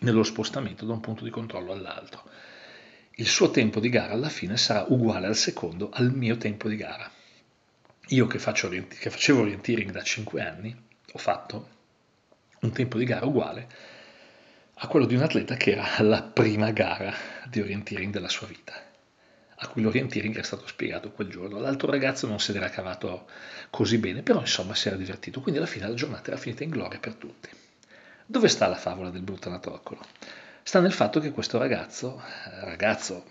[0.00, 2.24] nello spostamento da un punto di controllo all'altro.
[3.12, 6.74] Il suo tempo di gara alla fine sarà uguale al secondo al mio tempo di
[6.74, 7.08] gara.
[8.08, 11.68] Io che, faccio, che facevo orienteering da 5 anni, ho fatto
[12.60, 13.68] un tempo di gara uguale
[14.74, 17.14] a quello di un atleta che era alla prima gara
[17.48, 18.72] di orienteering della sua vita,
[19.56, 21.60] a cui l'orienteering è stato spiegato quel giorno.
[21.60, 23.28] L'altro ragazzo non se l'era cavato
[23.70, 26.70] così bene, però insomma si era divertito, quindi alla fine la giornata era finita in
[26.70, 27.48] gloria per tutti.
[28.26, 30.00] Dove sta la favola del brutto anatroccolo?
[30.62, 32.22] Sta nel fatto che questo ragazzo,
[32.60, 33.24] ragazzo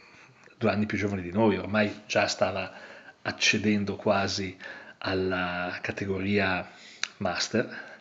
[0.57, 2.71] due anni più giovane di noi, ormai già stava
[3.23, 4.55] accedendo quasi
[4.99, 6.69] alla categoria
[7.21, 7.91] master,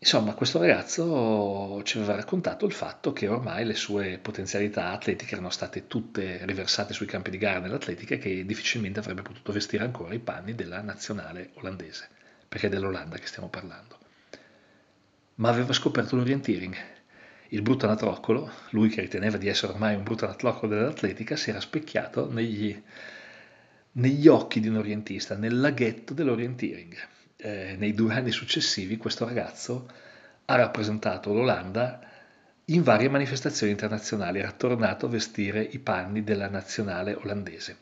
[0.00, 5.50] Insomma, questo ragazzo ci aveva raccontato il fatto che ormai le sue potenzialità atletiche erano
[5.50, 10.14] state tutte riversate sui campi di gara nell'atletica e che difficilmente avrebbe potuto vestire ancora
[10.14, 12.08] i panni della nazionale olandese,
[12.48, 13.98] perché è dell'Olanda che stiamo parlando.
[15.36, 16.76] Ma aveva scoperto l'orienteering.
[17.48, 21.60] Il brutto anatroccolo, lui che riteneva di essere ormai un brutto anatroccolo dell'atletica, si era
[21.60, 22.80] specchiato negli,
[23.92, 29.88] negli occhi di un orientista, nel laghetto dell'orienteering eh, nei due anni successivi questo ragazzo
[30.46, 32.00] ha rappresentato l'Olanda
[32.66, 37.78] in varie manifestazioni internazionali, era tornato a vestire i panni della nazionale olandese.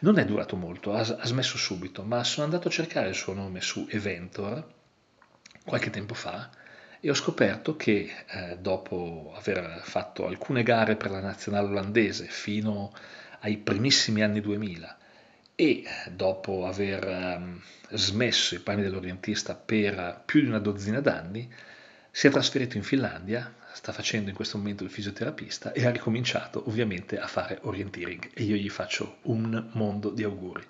[0.00, 3.60] Non è durato molto, ha, smesso subito, ma sono andato a cercare il suo nome
[3.60, 4.64] su Eventor
[5.64, 6.48] qualche tempo fa
[6.98, 12.92] e ho scoperto che eh, dopo aver fatto alcune gare per la nazionale olandese fino
[13.40, 14.96] ai primissimi anni 2000
[15.62, 17.60] e dopo aver um,
[17.92, 21.48] smesso i panni dell'orientista per più di una dozzina d'anni,
[22.10, 26.64] si è trasferito in Finlandia, sta facendo in questo momento il fisioterapista e ha ricominciato
[26.66, 30.64] ovviamente a fare orienteering e io gli faccio un mondo di auguri.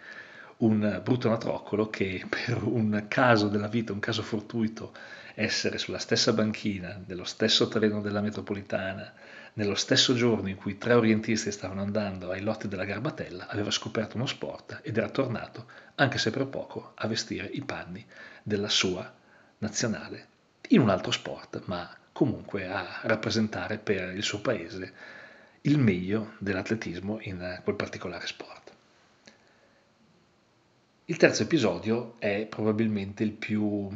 [0.59, 4.93] Un brutto natroccolo che per un caso della vita, un caso fortuito,
[5.35, 9.11] essere sulla stessa banchina, dello stesso treno della metropolitana,
[9.55, 14.17] nello stesso giorno in cui tre orientisti stavano andando ai lotti della Garbatella, aveva scoperto
[14.17, 18.05] uno sport ed era tornato, anche se per poco, a vestire i panni
[18.43, 19.13] della sua
[19.59, 20.29] nazionale
[20.69, 24.93] in un altro sport, ma comunque a rappresentare per il suo paese
[25.63, 28.73] il meglio dell'atletismo in quel particolare sport.
[31.05, 33.91] Il terzo episodio è probabilmente il più,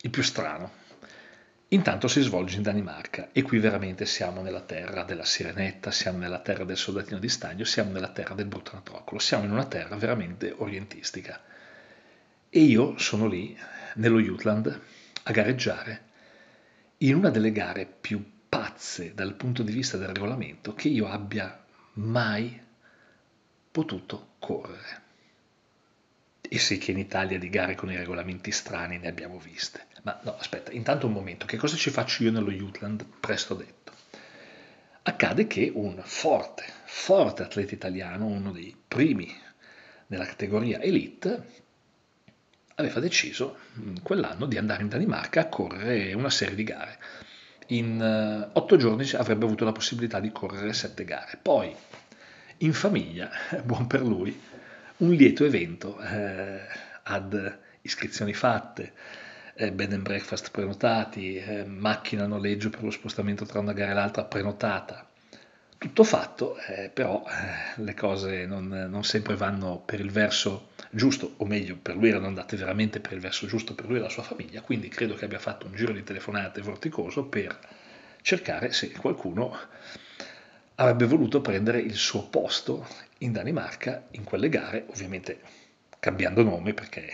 [0.00, 0.77] il più strano
[1.70, 6.38] Intanto si svolge in Danimarca e qui veramente siamo nella terra della sirenetta, siamo nella
[6.38, 9.94] terra del soldatino di stagno, siamo nella terra del brutto natroccolo, siamo in una terra
[9.96, 11.42] veramente orientistica.
[12.48, 13.54] E io sono lì,
[13.96, 14.80] nello Jutland,
[15.24, 16.04] a gareggiare
[16.98, 21.64] in una delle gare più pazze dal punto di vista del regolamento che io abbia
[21.94, 22.58] mai
[23.70, 25.07] potuto correre.
[26.50, 29.86] E sì che in Italia di gare con i regolamenti strani ne abbiamo viste.
[30.02, 33.04] Ma no, aspetta, intanto un momento, che cosa ci faccio io nello Jutland?
[33.20, 33.92] Presto detto.
[35.02, 39.34] Accade che un forte, forte atleta italiano, uno dei primi
[40.06, 41.66] nella categoria elite,
[42.76, 46.98] aveva deciso mm, quell'anno di andare in Danimarca a correre una serie di gare.
[47.68, 51.38] In uh, otto giorni avrebbe avuto la possibilità di correre sette gare.
[51.40, 51.74] Poi,
[52.58, 53.30] in famiglia,
[53.64, 54.40] buon per lui,
[54.98, 56.60] un lieto evento eh,
[57.04, 58.92] ad iscrizioni fatte,
[59.54, 63.92] eh, bed and breakfast prenotati, eh, macchina a noleggio per lo spostamento tra una gara
[63.92, 65.06] e l'altra prenotata.
[65.78, 71.34] Tutto fatto, eh, però eh, le cose non, non, sempre vanno per il verso giusto,
[71.36, 74.08] o meglio, per lui erano andate veramente per il verso giusto per lui e la
[74.08, 77.56] sua famiglia, quindi credo che abbia fatto un giro di telefonate vorticoso per
[78.22, 79.56] cercare se qualcuno
[80.74, 82.86] avrebbe voluto prendere il suo posto
[83.18, 85.40] in Danimarca in quelle gare, ovviamente
[85.98, 87.10] cambiando nome perché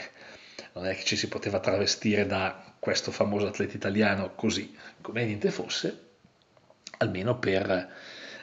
[0.75, 5.51] non è che ci si poteva travestire da questo famoso atleta italiano così, come niente
[5.51, 6.01] fosse,
[6.99, 7.93] almeno per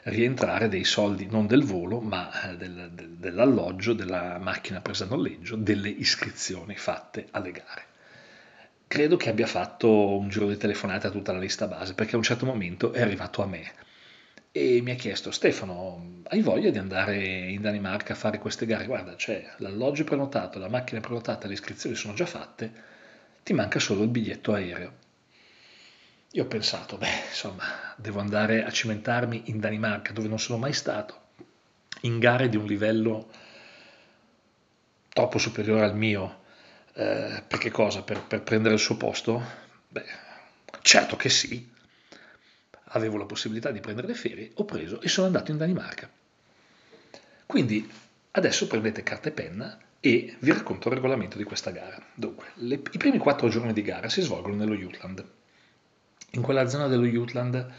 [0.03, 5.55] rientrare dei soldi non del volo, ma del, del, dell'alloggio, della macchina presa a noleggio,
[5.55, 7.85] delle iscrizioni fatte alle gare.
[8.87, 12.17] Credo che abbia fatto un giro di telefonate a tutta la lista base, perché a
[12.17, 13.71] un certo momento è arrivato a me
[14.53, 18.85] e mi ha chiesto Stefano, hai voglia di andare in Danimarca a fare queste gare?
[18.85, 22.71] Guarda, c'è l'alloggio prenotato, la macchina prenotata, le iscrizioni sono già fatte,
[23.43, 24.99] ti manca solo il biglietto aereo.
[26.33, 27.63] Io ho pensato, beh, insomma,
[27.95, 31.19] devo andare a cimentarmi in Danimarca, dove non sono mai stato,
[32.01, 33.29] in gare di un livello
[35.09, 36.39] troppo superiore al mio.
[36.93, 38.01] Eh, per che cosa?
[38.01, 39.41] Per, per prendere il suo posto?
[39.87, 40.05] Beh,
[40.81, 41.70] certo che sì,
[42.91, 46.09] avevo la possibilità di prendere le ferie, ho preso e sono andato in Danimarca.
[47.45, 47.89] Quindi
[48.31, 52.01] adesso prendete carta e penna e vi racconto il regolamento di questa gara.
[52.13, 55.23] Dunque, le, i primi quattro giorni di gara si svolgono nello Jutland,
[56.31, 57.73] in quella zona dello Jutland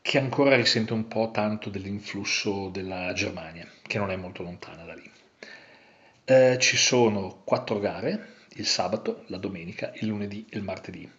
[0.00, 4.94] che ancora risente un po' tanto dell'influsso della Germania, che non è molto lontana da
[4.94, 5.08] lì.
[6.24, 11.10] Eh, ci sono quattro gare il sabato, la domenica, il lunedì e il martedì.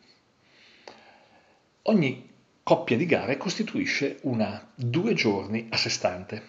[1.83, 2.32] Ogni
[2.63, 6.43] coppia di gare costituisce una due giorni a sé stante,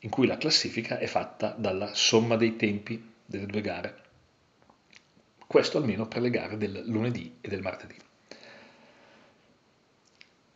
[0.00, 4.00] in cui la classifica è fatta dalla somma dei tempi delle due gare.
[5.46, 7.96] Questo almeno per le gare del lunedì e del martedì.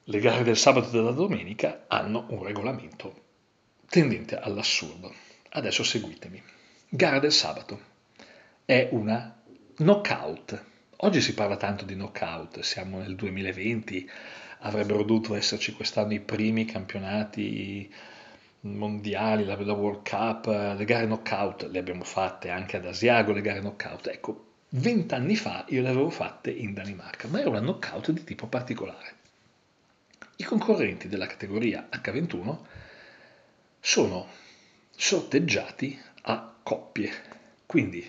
[0.08, 3.24] Le gare del sabato e della domenica hanno un regolamento
[3.88, 5.14] tendente all'assurdo.
[5.50, 6.42] Adesso seguitemi.
[6.88, 7.80] Gara del sabato.
[8.64, 9.40] È una
[9.76, 10.64] knockout.
[10.98, 14.10] Oggi si parla tanto di knockout, siamo nel 2020,
[14.66, 17.92] avrebbero dovuto esserci quest'anno i primi campionati
[18.60, 23.60] mondiali, la, World Cup, le gare knockout, le abbiamo fatte anche ad Asiago, le gare
[23.60, 24.08] knockout.
[24.08, 28.46] Ecco, vent'anni fa io le avevo fatte in Danimarca, ma era una knockout di tipo
[28.48, 29.14] particolare.
[30.36, 32.56] I concorrenti della categoria H21
[33.80, 34.26] sono
[34.90, 37.10] sorteggiati a coppie,
[37.66, 38.04] quindi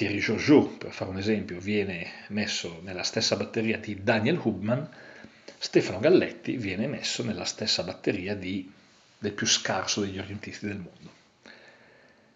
[0.00, 4.88] Thierry Jojo, per fare un esempio, viene messo nella stessa batteria di Daniel Hubman,
[5.58, 8.72] Stefano Galletti viene messo nella stessa batteria di,
[9.18, 11.12] del più scarso degli orientisti del mondo.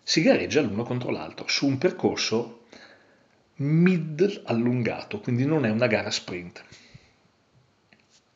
[0.02, 2.66] Si gareggia l'uno contro l'altro su un percorso
[3.54, 6.62] mid allungato, quindi non è una gara sprint.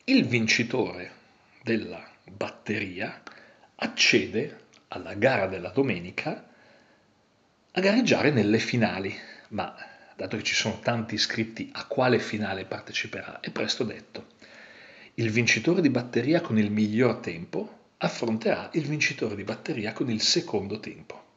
[0.05, 1.11] Il vincitore
[1.61, 3.21] della batteria
[3.75, 6.48] accede alla gara della domenica
[7.79, 9.15] a gareggiare nelle finali,
[9.49, 9.73] ma
[10.15, 14.27] dato che ci sono tanti iscritti a quale finale parteciperà, è presto detto.
[15.15, 20.21] Il vincitore di batteria con il miglior tempo affronterà il vincitore di batteria con il
[20.21, 21.27] secondo tempo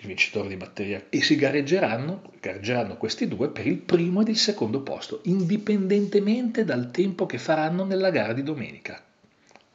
[0.00, 4.36] il vincitore di batteria e si gareggeranno, gareggeranno questi due per il primo ed il
[4.36, 9.02] secondo posto, indipendentemente dal tempo che faranno nella gara di domenica.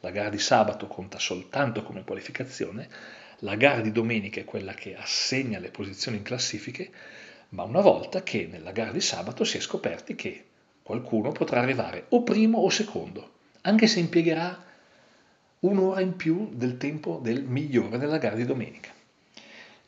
[0.00, 2.88] La gara di sabato conta soltanto come qualificazione,
[3.44, 6.90] la gara di domenica è quella che assegna le posizioni in classifiche,
[7.50, 10.44] ma una volta che nella gara di sabato si è scoperti che
[10.82, 14.64] qualcuno potrà arrivare o primo o secondo, anche se impiegherà
[15.60, 18.92] un'ora in più del tempo del migliore nella gara di domenica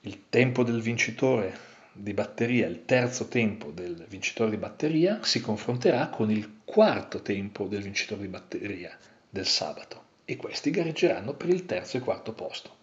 [0.07, 1.59] il tempo del vincitore
[1.93, 7.67] di batteria, il terzo tempo del vincitore di batteria, si confronterà con il quarto tempo
[7.67, 8.97] del vincitore di batteria
[9.29, 12.76] del sabato e questi gareggeranno per il terzo e quarto posto.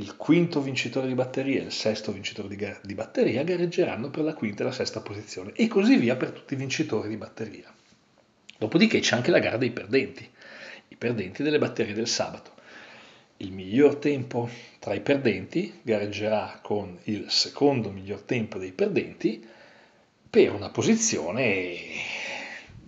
[0.00, 4.34] Il quinto vincitore di batteria e il sesto vincitore di, di batteria gareggeranno per la
[4.34, 7.72] quinta e la sesta posizione e così via per tutti i vincitori di batteria.
[8.58, 10.28] Dopodiché c'è anche la gara dei perdenti,
[10.88, 12.56] i perdenti delle batterie del sabato
[13.40, 14.48] il miglior tempo
[14.80, 19.46] tra i perdenti gareggerà con il secondo miglior tempo dei perdenti
[20.28, 21.76] per una posizione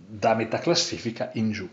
[0.05, 1.69] da metà classifica in giù.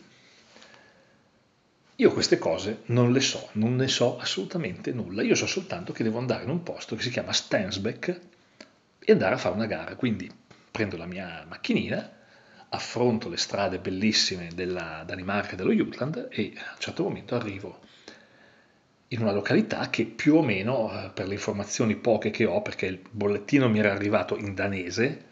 [2.00, 5.22] Io queste cose non le so, non ne so assolutamente nulla.
[5.22, 8.20] Io so soltanto che devo andare in un posto che si chiama Stensbeck
[9.00, 9.96] e andare a fare una gara.
[9.96, 10.30] Quindi
[10.70, 12.08] prendo la mia macchinina,
[12.68, 17.80] affronto le strade bellissime della Danimarca e dello Jutland e a un certo momento arrivo
[19.08, 22.87] in una località che più o meno, eh, per le informazioni poche che ho, perché
[22.87, 25.24] il bollettino mi era arrivato in danese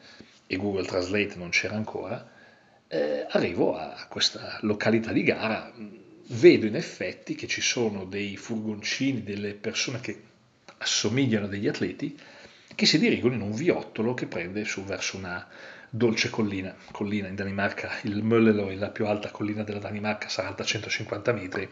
[0.49, 2.29] e Google Translate non c'era ancora,
[2.89, 5.73] eh, arrivo a questa località di gara,
[6.29, 10.21] vedo in effetti che ci sono dei furgoncini, delle persone che
[10.79, 12.19] assomigliano a degli atleti,
[12.75, 15.47] che si dirigono in un viottolo che prende su verso una
[15.89, 16.75] dolce collina.
[16.91, 21.69] Collina in Danimarca, il Möllelo, la più alta collina della Danimarca, sarà alta 150 metri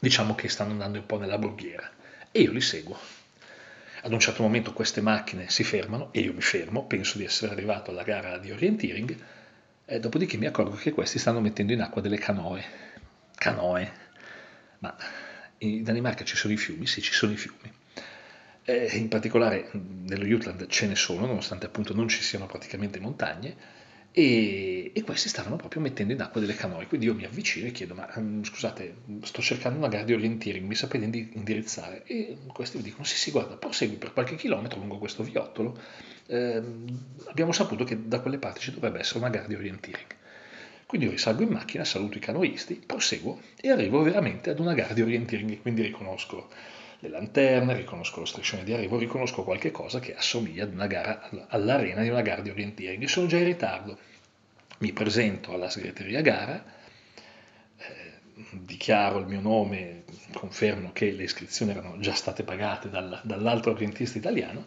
[0.00, 1.88] diciamo che stanno andando un po' nella borghiera
[2.32, 2.96] e io li seguo.
[4.02, 7.52] Ad un certo momento queste macchine si fermano e io mi fermo, penso di essere
[7.52, 9.16] arrivato alla gara di orienteering,
[10.00, 12.64] dopodiché mi accorgo che questi stanno mettendo in acqua delle canoe.
[13.40, 13.90] Canoe.
[14.80, 14.94] Ma
[15.58, 16.86] in Danimarca ci sono i fiumi?
[16.86, 17.72] Sì, ci sono i fiumi.
[18.64, 23.56] E in particolare nello Jutland ce ne sono, nonostante appunto non ci siano praticamente montagne,
[24.12, 26.86] e, e, questi stavano proprio mettendo in acqua delle canoe.
[26.86, 28.06] Quindi io mi avvicino e chiedo: Ma
[28.42, 32.04] scusate, sto cercando una gara di orienteering, mi sapete indirizzare?
[32.04, 35.80] E questi mi dicono: Sì, sì, guarda, prosegui per qualche chilometro lungo questo viottolo.
[36.26, 36.62] Eh,
[37.28, 40.18] abbiamo saputo che da quelle parti ci dovrebbe essere una gara di orienteering.
[40.90, 44.92] Quindi io risalgo in macchina, saluto i canoisti, proseguo e arrivo veramente ad una gara
[44.92, 45.60] di orienteering.
[45.60, 46.48] Quindi riconosco
[46.98, 51.30] le lanterne, riconosco lo striscione di arrivo, riconosco qualche cosa che assomiglia ad una gara,
[51.46, 53.04] all'arena di una gara di orienteering.
[53.04, 53.98] Sono già in ritardo,
[54.78, 56.60] mi presento alla segreteria gara,
[57.76, 58.12] eh,
[58.50, 64.18] dichiaro il mio nome, confermo che le iscrizioni erano già state pagate dal, dall'altro orientista
[64.18, 64.66] italiano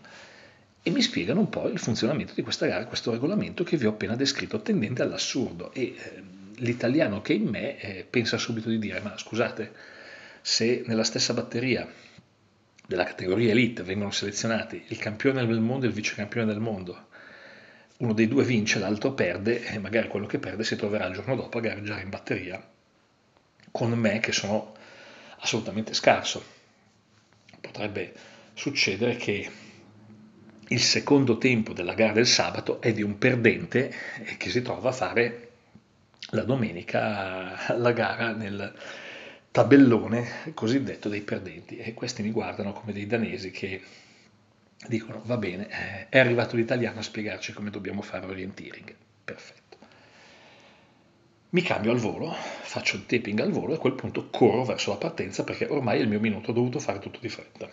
[0.86, 3.92] e mi spiegano un po' il funzionamento di questa gara, questo regolamento che vi ho
[3.92, 5.72] appena descritto, tendente all'assurdo.
[5.72, 6.24] E eh,
[6.58, 9.72] l'italiano che è in me eh, pensa subito di dire, ma scusate,
[10.42, 11.90] se nella stessa batteria
[12.86, 17.08] della categoria elite vengono selezionati il campione del mondo e il vice campione del mondo,
[18.00, 21.38] uno dei due vince, l'altro perde e magari quello che perde si troverà il giorno
[21.38, 22.62] dopo a gareggiare in batteria
[23.72, 24.76] con me che sono
[25.40, 26.44] assolutamente scarso.
[27.62, 28.14] Potrebbe
[28.54, 29.50] succedere che
[30.74, 33.93] il secondo tempo della gara del sabato è di un perdente
[34.38, 35.49] che si trova a fare
[36.32, 38.74] la domenica la gara nel
[39.51, 43.82] tabellone cosiddetto dei perdenti e questi mi guardano come dei danesi che
[44.88, 48.95] dicono va bene, eh, è arrivato l'italiano a spiegarci come dobbiamo fare orienteering.
[49.24, 49.78] Perfetto.
[51.49, 54.89] Mi cambio al volo, faccio il taping al volo e a quel punto corro verso
[54.89, 57.69] la partenza perché ormai è il mio minuto, ho dovuto fare tutto di fretta.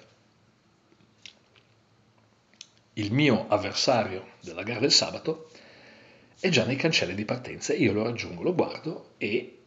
[3.00, 5.48] Il mio avversario della gara del sabato
[6.38, 9.60] è già nei cancelli di partenza, io lo raggiungo, lo guardo e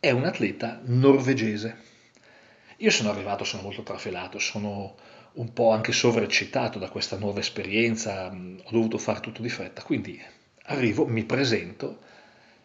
[0.00, 1.76] è un atleta norvegese.
[2.78, 4.96] Io sono arrivato, sono molto trafelato, sono
[5.32, 10.18] un po' anche sovraeccitato da questa nuova esperienza, ho dovuto fare tutto di fretta, quindi
[10.62, 11.98] arrivo, mi presento,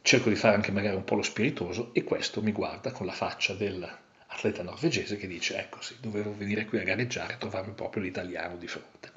[0.02, 3.12] cerco di fare anche magari un po' lo spiritoso e questo mi guarda con la
[3.12, 8.02] faccia dell'atleta norvegese che dice ecco sì, dovevo venire qui a gareggiare e trovarmi proprio
[8.02, 9.17] l'italiano di fronte.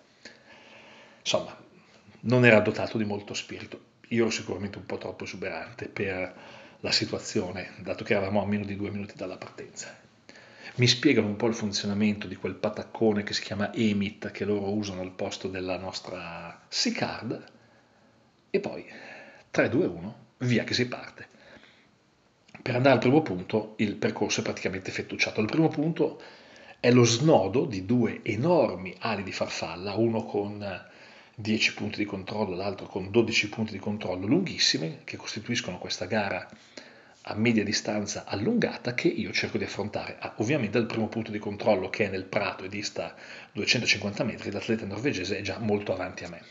[1.21, 1.57] Insomma,
[2.21, 6.35] non era dotato di molto spirito, io ero sicuramente un po' troppo esuberante per
[6.81, 10.09] la situazione, dato che eravamo a meno di due minuti dalla partenza
[10.77, 14.73] mi spiegano un po' il funzionamento di quel pataccone che si chiama Emit che loro
[14.73, 17.45] usano al posto della nostra C-Card
[18.49, 18.87] e poi
[19.51, 21.29] 3, 2, 1, via che si parte.
[22.63, 25.41] Per andare al primo punto il percorso è praticamente fettucciato.
[25.41, 26.21] Il primo punto
[26.79, 30.89] è lo snodo di due enormi ali di farfalla, uno con
[31.41, 36.49] 10 punti di controllo, l'altro con 12 punti di controllo lunghissime, che costituiscono questa gara
[37.25, 40.17] a media distanza allungata che io cerco di affrontare.
[40.21, 43.15] Ah, ovviamente dal primo punto di controllo che è nel prato e dista
[43.53, 46.43] 250 metri, l'atleta norvegese è già molto avanti a me.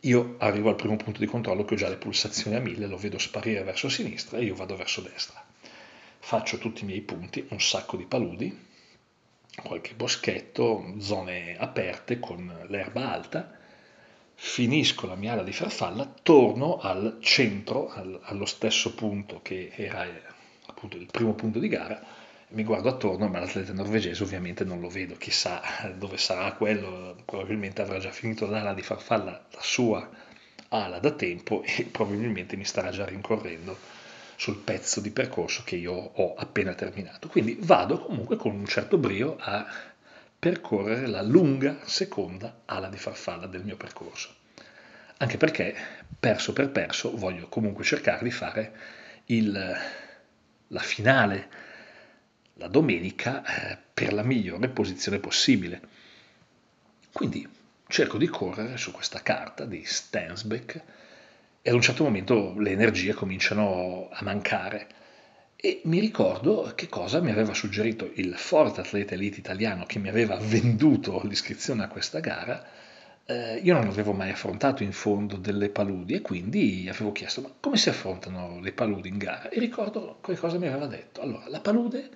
[0.00, 2.96] Io arrivo al primo punto di controllo che ho già le pulsazioni a 1000, lo
[2.96, 5.44] vedo sparire verso sinistra e io vado verso destra.
[6.18, 8.70] Faccio tutti i miei punti, un sacco di paludi,
[9.62, 13.60] qualche boschetto, zone aperte con l'erba alta,
[14.44, 20.04] finisco la mia ala di farfalla, torno al centro, al, allo stesso punto che era
[20.04, 20.20] eh,
[20.66, 22.04] appunto il primo punto di gara,
[22.48, 25.62] mi guardo attorno, ma l'atleta norvegese ovviamente non lo vedo, chissà
[25.96, 30.10] dove sarà quello, probabilmente avrà già finito l'ala di farfalla, la sua
[30.68, 33.78] ala da tempo e probabilmente mi starà già rincorrendo
[34.34, 37.28] sul pezzo di percorso che io ho appena terminato.
[37.28, 39.64] Quindi vado comunque con un certo brio a
[40.42, 44.34] percorrere la lunga seconda ala di farfalla del mio percorso.
[45.18, 45.72] Anche perché,
[46.18, 48.76] perso per perso, voglio comunque cercare di fare
[49.26, 49.76] il,
[50.66, 51.48] la finale
[52.54, 55.80] la domenica eh, per la migliore posizione possibile.
[57.12, 57.48] Quindi
[57.86, 60.82] cerco di correre su questa carta di Stansbeck
[61.62, 64.88] e ad un certo momento le energie cominciano a mancare
[65.64, 70.08] e mi ricordo che cosa mi aveva suggerito il forte atleta elite italiano che mi
[70.08, 72.66] aveva venduto l'iscrizione a questa gara.
[73.24, 77.54] Eh, io non avevo mai affrontato in fondo delle paludi e quindi avevo chiesto ma
[77.60, 79.50] come si affrontano le paludi in gara?
[79.50, 81.20] E ricordo che cosa mi aveva detto.
[81.20, 82.10] Allora, la palude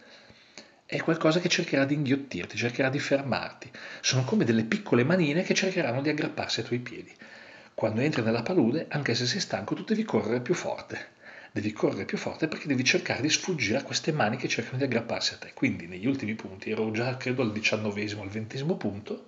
[0.84, 3.70] è qualcosa che cercherà di inghiottirti, cercherà di fermarti.
[4.00, 7.14] Sono come delle piccole manine che cercheranno di aggrapparsi ai tuoi piedi.
[7.74, 11.14] Quando entri nella palude, anche se sei stanco, tu devi correre più forte
[11.56, 14.84] devi correre più forte perché devi cercare di sfuggire a queste mani che cercano di
[14.84, 15.52] aggrapparsi a te.
[15.54, 19.24] Quindi negli ultimi punti, ero già credo al diciannovesimo, al ventesimo punto,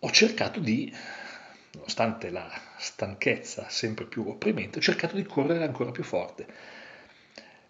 [0.00, 0.92] ho cercato di,
[1.74, 6.46] nonostante la stanchezza sempre più opprimente, ho cercato di correre ancora più forte.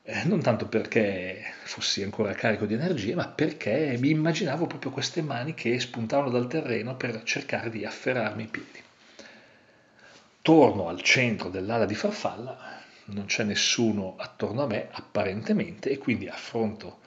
[0.03, 5.21] Eh, non tanto perché fossi ancora carico di energie, ma perché mi immaginavo proprio queste
[5.21, 8.83] mani che spuntavano dal terreno per cercare di afferrarmi i piedi.
[10.41, 12.76] Torno al centro dell'ala di farfalla
[13.07, 17.01] non c'è nessuno attorno a me apparentemente e quindi affronto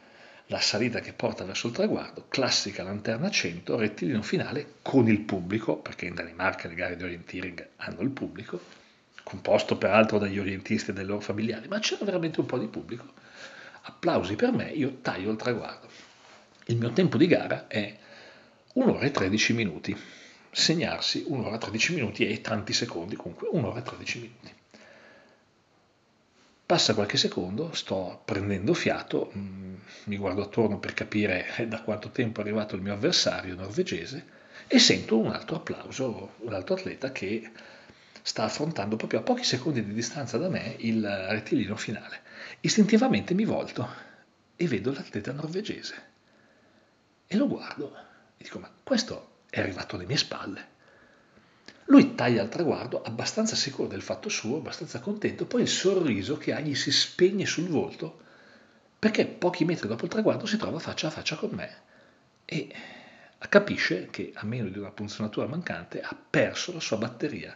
[0.47, 5.77] la salita che porta verso il traguardo, classica lanterna 100, rettilineo finale con il pubblico,
[5.77, 8.59] perché in Danimarca le gare di orienteering hanno il pubblico,
[9.21, 13.05] composto peraltro dagli orientisti e dai loro familiari, ma c'era veramente un po' di pubblico.
[13.83, 15.87] Applausi per me, io taglio il traguardo.
[16.65, 17.95] Il mio tempo di gara è
[18.73, 19.95] 1 ora e 13 minuti.
[20.49, 24.58] Segnarsi 1 ora e 13 minuti e tanti secondi, comunque 1 ora e 13 minuti.
[26.69, 32.41] Passa qualche secondo, sto prendendo fiato, mm, mi guardo attorno per capire da quanto tempo
[32.41, 34.23] è arrivato il mio avversario norvegese
[34.67, 37.49] e sento un altro applauso, un altro atleta che
[38.21, 42.21] sta affrontando proprio a pochi secondi di distanza da me il rettilineo finale.
[42.59, 43.89] Istintivamente mi volto
[44.55, 45.95] e vedo l'atleta norvegese.
[47.25, 47.95] E lo guardo
[48.37, 50.67] e dico, ma questo è arrivato alle mie spalle.
[51.89, 56.53] Lui taglia il traguardo, abbastanza sicuro del fatto suo, abbastanza contento, poi il sorriso che
[56.53, 58.21] ha gli si spegne sul volto
[58.99, 61.81] perché pochi metri dopo il traguardo si trova faccia a faccia con me
[62.45, 62.69] e
[63.47, 67.55] capisce che a meno di una punzionatura mancante ha perso la sua batteria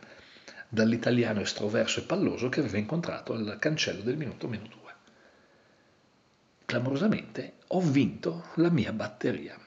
[0.68, 4.94] dall'italiano estroverso e palloso che aveva incontrato al cancello del minuto meno due.
[6.66, 9.60] Clamorosamente ho vinto la mia batteria.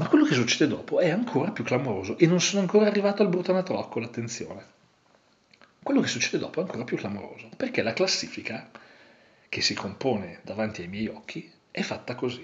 [0.00, 3.28] Ma quello che succede dopo è ancora più clamoroso e non sono ancora arrivato al
[3.28, 4.64] Brutanatroccolo, attenzione.
[5.82, 8.70] Quello che succede dopo è ancora più clamoroso, perché la classifica,
[9.46, 12.42] che si compone davanti ai miei occhi, è fatta così.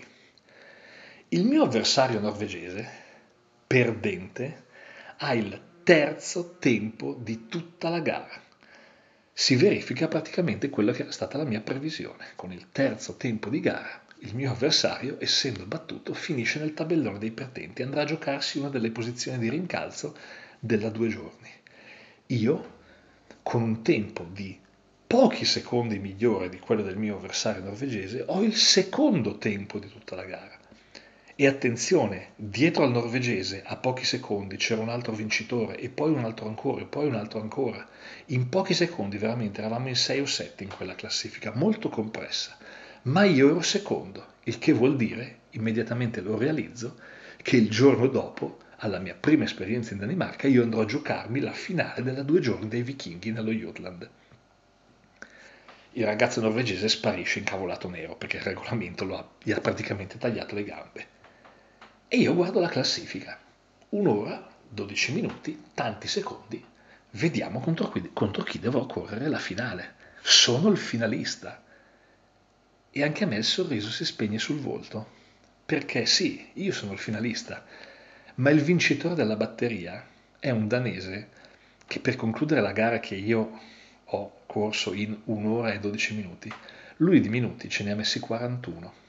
[1.31, 2.87] Il mio avversario norvegese,
[3.67, 4.65] perdente,
[5.17, 8.39] ha il terzo tempo di tutta la gara.
[9.33, 12.33] Si verifica praticamente quella che era stata la mia previsione.
[12.37, 17.31] Con il terzo tempo di gara, il mio avversario, essendo battuto, finisce nel tabellone dei
[17.31, 20.17] perdenti, andrà a giocarsi una delle posizioni di rincalzo
[20.59, 21.49] della due giorni.
[22.27, 22.75] Io,
[23.45, 24.59] con un tempo di
[25.07, 30.17] pochi secondi migliore di quello del mio avversario norvegese, ho il secondo tempo di tutta
[30.17, 30.59] la gara.
[31.37, 36.25] E attenzione, dietro al norvegese a pochi secondi c'era un altro vincitore e poi un
[36.25, 37.87] altro ancora e poi un altro ancora.
[38.27, 42.57] In pochi secondi veramente eravamo in 6 o 7 in quella classifica, molto compressa.
[43.07, 46.99] Ma io ero secondo, il che vuol dire, immediatamente lo realizzo,
[47.37, 51.53] che il giorno dopo, alla mia prima esperienza in Danimarca, io andrò a giocarmi la
[51.53, 54.09] finale della due giorni dei vichinghi nello Jutland
[55.97, 60.65] il ragazzo norvegese sparisce incavolato nero perché il regolamento ha, gli ha praticamente tagliato le
[60.65, 61.07] gambe.
[62.07, 63.39] E io guardo la classifica.
[63.91, 66.63] Un'ora, 12 minuti, tanti secondi.
[67.13, 69.95] Vediamo contro chi, contro chi dovrò correre la finale.
[70.21, 71.63] Sono il finalista.
[72.97, 75.07] E anche a me il sorriso si spegne sul volto.
[75.67, 77.63] Perché sì, io sono il finalista,
[78.37, 80.03] ma il vincitore della batteria
[80.39, 81.29] è un danese
[81.87, 83.61] che per concludere la gara che io
[84.03, 86.51] ho corso in un'ora e 12 minuti,
[86.97, 89.05] lui di minuti ce ne ha messi 41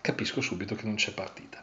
[0.00, 1.62] capisco subito che non c'è partita.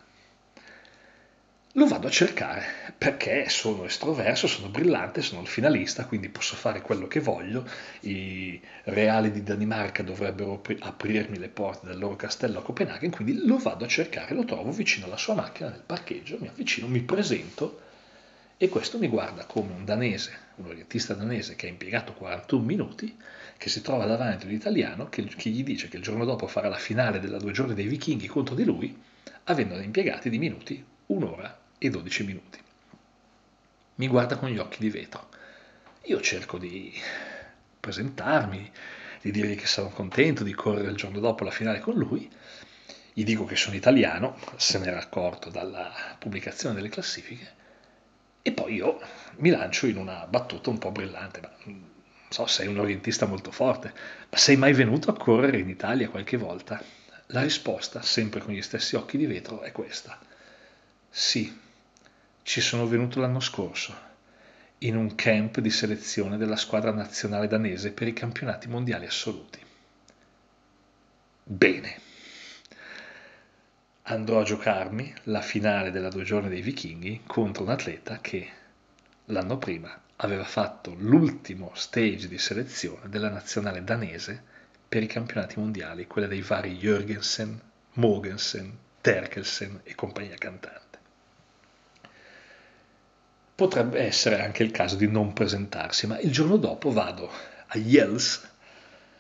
[1.76, 6.82] Lo vado a cercare perché sono estroverso, sono brillante, sono il finalista, quindi posso fare
[6.82, 7.66] quello che voglio.
[8.02, 13.58] I reali di Danimarca dovrebbero aprirmi le porte del loro castello a Copenaghen, quindi lo
[13.58, 17.80] vado a cercare, lo trovo vicino alla sua macchina nel parcheggio, mi avvicino, mi presento
[18.58, 23.18] e questo mi guarda come un danese, un orientista danese che ha impiegato 41 minuti,
[23.58, 26.68] che si trova davanti un italiano che, che gli dice che il giorno dopo farà
[26.68, 28.94] la finale della due giorni dei vichinghi contro di lui,
[29.46, 32.60] avendo impiegati di minuti un'ora e 12 minuti.
[33.96, 35.30] Mi guarda con gli occhi di vetro.
[36.04, 36.94] Io cerco di
[37.80, 38.72] presentarmi,
[39.20, 42.30] di dirgli che sono contento di correre il giorno dopo la finale con lui.
[43.14, 47.52] Gli dico che sono italiano, se ne era accorto dalla pubblicazione delle classifiche,
[48.44, 49.00] e poi io
[49.38, 51.90] mi lancio in una battuta un po' brillante, ma non
[52.30, 53.92] so, sei un orientista molto forte,
[54.30, 56.80] ma sei mai venuto a correre in Italia qualche volta?
[57.28, 60.20] La risposta, sempre con gli stessi occhi di vetro, è questa.
[61.10, 61.70] Sì,
[62.44, 63.94] ci sono venuto l'anno scorso,
[64.80, 69.60] in un camp di selezione della squadra nazionale danese per i campionati mondiali assoluti.
[71.44, 72.10] Bene
[74.04, 78.50] andrò a giocarmi la finale della due giorni dei vichinghi contro un atleta che
[79.26, 84.42] l'anno prima aveva fatto l'ultimo stage di selezione della nazionale danese
[84.88, 87.58] per i campionati mondiali, quella dei vari Jürgensen,
[87.94, 90.81] Mogensen, Terkelsen e compagnia cantante.
[93.62, 97.30] Potrebbe essere anche il caso di non presentarsi, ma il giorno dopo vado
[97.68, 98.50] a Jels,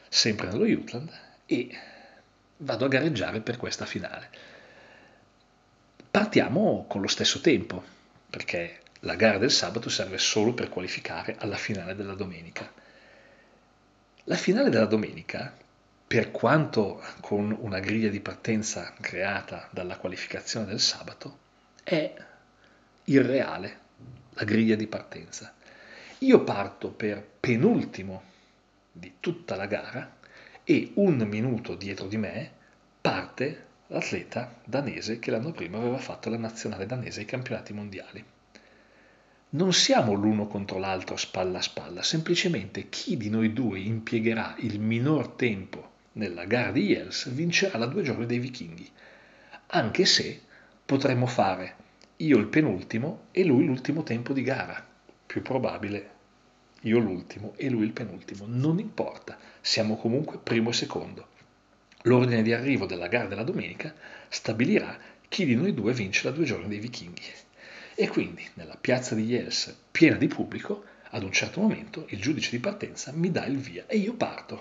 [0.10, 1.12] sempre nello Jutland,
[1.46, 1.70] e
[2.58, 4.30] vado a gareggiare per questa finale
[6.12, 7.82] partiamo con lo stesso tempo,
[8.30, 12.70] perché la gara del sabato serve solo per qualificare alla finale della domenica.
[14.26, 15.56] La finale della domenica,
[16.06, 21.40] per quanto con una griglia di partenza creata dalla qualificazione del sabato,
[21.82, 22.14] è
[23.06, 23.80] irreale
[24.34, 25.54] la griglia di partenza.
[26.20, 28.24] Io parto per penultimo
[28.92, 30.18] di tutta la gara
[30.64, 32.52] e un minuto dietro di me
[33.02, 38.24] parte l'atleta danese che l'anno prima aveva fatto la nazionale danese ai campionati mondiali.
[39.54, 44.80] Non siamo l'uno contro l'altro spalla a spalla, semplicemente chi di noi due impiegherà il
[44.80, 48.90] minor tempo nella gara di Yels vincerà la due giorni dei vichinghi,
[49.68, 50.42] anche se
[50.86, 51.76] potremmo fare
[52.22, 54.86] io il penultimo e lui l'ultimo tempo di gara,
[55.26, 56.20] più probabile
[56.82, 61.28] io l'ultimo e lui il penultimo, non importa, siamo comunque primo e secondo.
[62.04, 63.94] L'ordine di arrivo della gara della domenica
[64.30, 64.98] stabilirà
[65.28, 67.22] chi di noi due vince la due giorni dei vichinghi.
[67.96, 72.52] E quindi nella piazza di Jels, piena di pubblico, ad un certo momento il giudice
[72.52, 74.60] di partenza mi dà il via e io parto.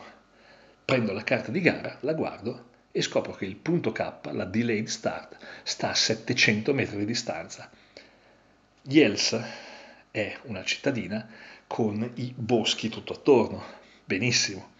[0.84, 4.86] Prendo la carta di gara, la guardo e scopro che il punto K, la delayed
[4.86, 7.70] start, sta a 700 metri di distanza.
[8.82, 9.40] Jels
[10.10, 11.28] è una cittadina
[11.66, 13.62] con i boschi tutto attorno.
[14.04, 14.72] Benissimo.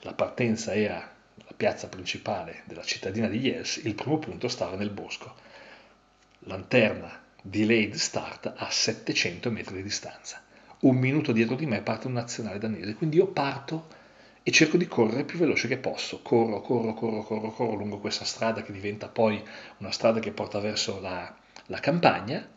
[0.00, 4.90] La partenza era la piazza principale della cittadina di Jels, il primo punto stava nel
[4.90, 5.34] bosco.
[6.40, 10.42] Lanterna delayed start a 700 metri di distanza.
[10.80, 13.88] Un minuto dietro di me parte un nazionale danese, quindi io parto
[14.48, 16.22] e cerco di correre più veloce che posso.
[16.22, 19.42] Corro, corro, corro, corro, corro lungo questa strada che diventa poi
[19.78, 21.36] una strada che porta verso la,
[21.66, 22.48] la campagna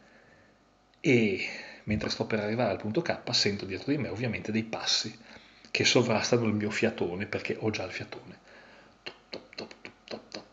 [0.99, 1.49] e
[1.85, 5.17] mentre sto per arrivare al punto K sento dietro di me ovviamente dei passi
[5.71, 8.37] che sovrastano il mio fiatone perché ho già il fiatone.
[9.01, 9.73] Top, top,
[10.03, 10.43] top,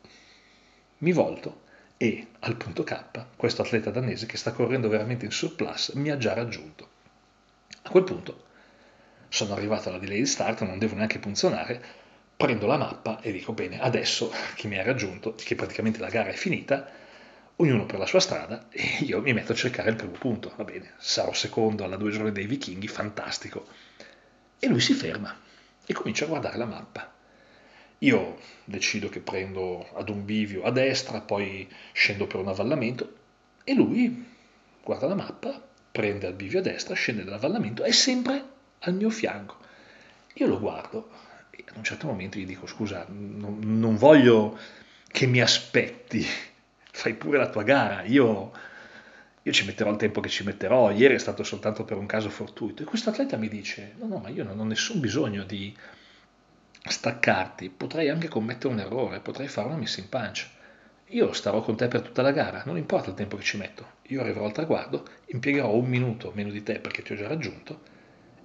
[0.99, 1.65] mi volto
[1.99, 6.17] e al punto K questo atleta danese che sta correndo veramente in surplus mi ha
[6.17, 6.89] già raggiunto.
[7.83, 8.45] A quel punto
[9.37, 11.85] sono arrivato alla delay start, non devo neanche funzionare,
[12.35, 16.31] prendo la mappa e dico bene, adesso chi mi ha raggiunto, che praticamente la gara
[16.31, 16.89] è finita,
[17.57, 20.65] ognuno per la sua strada e io mi metto a cercare il primo punto, va
[20.65, 23.67] bene, sarò secondo alla due giorni dei vichinghi, fantastico.
[24.59, 25.39] E lui si ferma
[25.85, 27.13] e comincia a guardare la mappa.
[27.99, 33.17] Io decido che prendo ad un bivio a destra, poi scendo per un avvallamento
[33.65, 34.33] e lui
[34.83, 35.63] guarda la mappa,
[35.93, 38.55] prende al bivio a destra, scende dall'avvallamento, è sempre
[38.87, 39.57] al mio fianco.
[40.35, 41.11] Io lo guardo
[41.51, 44.59] e ad un certo momento gli dico scusa, non, non voglio
[45.09, 46.25] che mi aspetti,
[46.91, 48.53] fai pure la tua gara, io,
[49.43, 52.29] io, ci metterò il tempo che ci metterò, ieri è stato soltanto per un caso
[52.29, 52.83] fortuito.
[52.83, 55.75] E questo atleta mi dice, no, no, ma io non ho nessun bisogno di
[56.89, 60.49] staccarti, potrei anche commettere un errore, potrei fare una messa in pancia.
[61.11, 63.95] Io starò con te per tutta la gara, non importa il tempo che ci metto.
[64.09, 67.95] Io arriverò al traguardo, impiegherò un minuto meno di te perché ti ho già raggiunto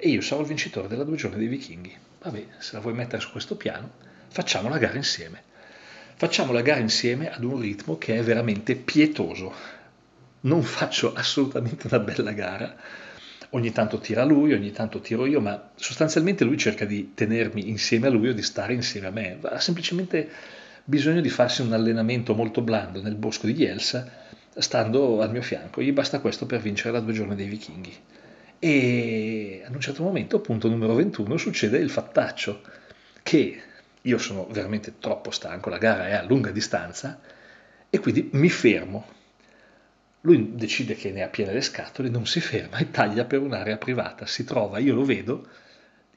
[0.04, 1.96] e io sarò il vincitore della due giorni dei vichinghi.
[2.24, 3.92] Vabbè, se la vuoi mettere su questo piano,
[4.30, 5.44] facciamo la gara insieme.
[6.16, 9.54] Facciamo la gara insieme ad un ritmo che è veramente pietoso.
[10.42, 12.76] Non faccio assolutamente una bella gara.
[13.52, 18.08] Ogni tanto tira lui, ogni tanto tiro io, ma sostanzialmente lui cerca di tenermi insieme
[18.08, 19.38] a lui o di stare insieme a me.
[19.44, 20.30] Ha semplicemente
[20.84, 24.10] bisogno di farsi un allenamento molto blando nel bosco di Jelsa,
[24.56, 25.80] stando al mio fianco.
[25.84, 27.96] Gli basta questo per vincere la due giorni dei vichinghi.
[28.64, 32.62] E ad un certo momento, punto numero 21, succede il fattaccio
[33.24, 33.60] che
[34.00, 37.20] io sono veramente troppo stanco, la gara è a lunga distanza
[37.90, 39.08] e quindi mi fermo.
[40.22, 43.78] Lui decide che ne ha piene le scatole, non si ferma e taglia per un'area
[43.78, 44.28] privata.
[44.28, 45.48] Si trova, io lo vedo,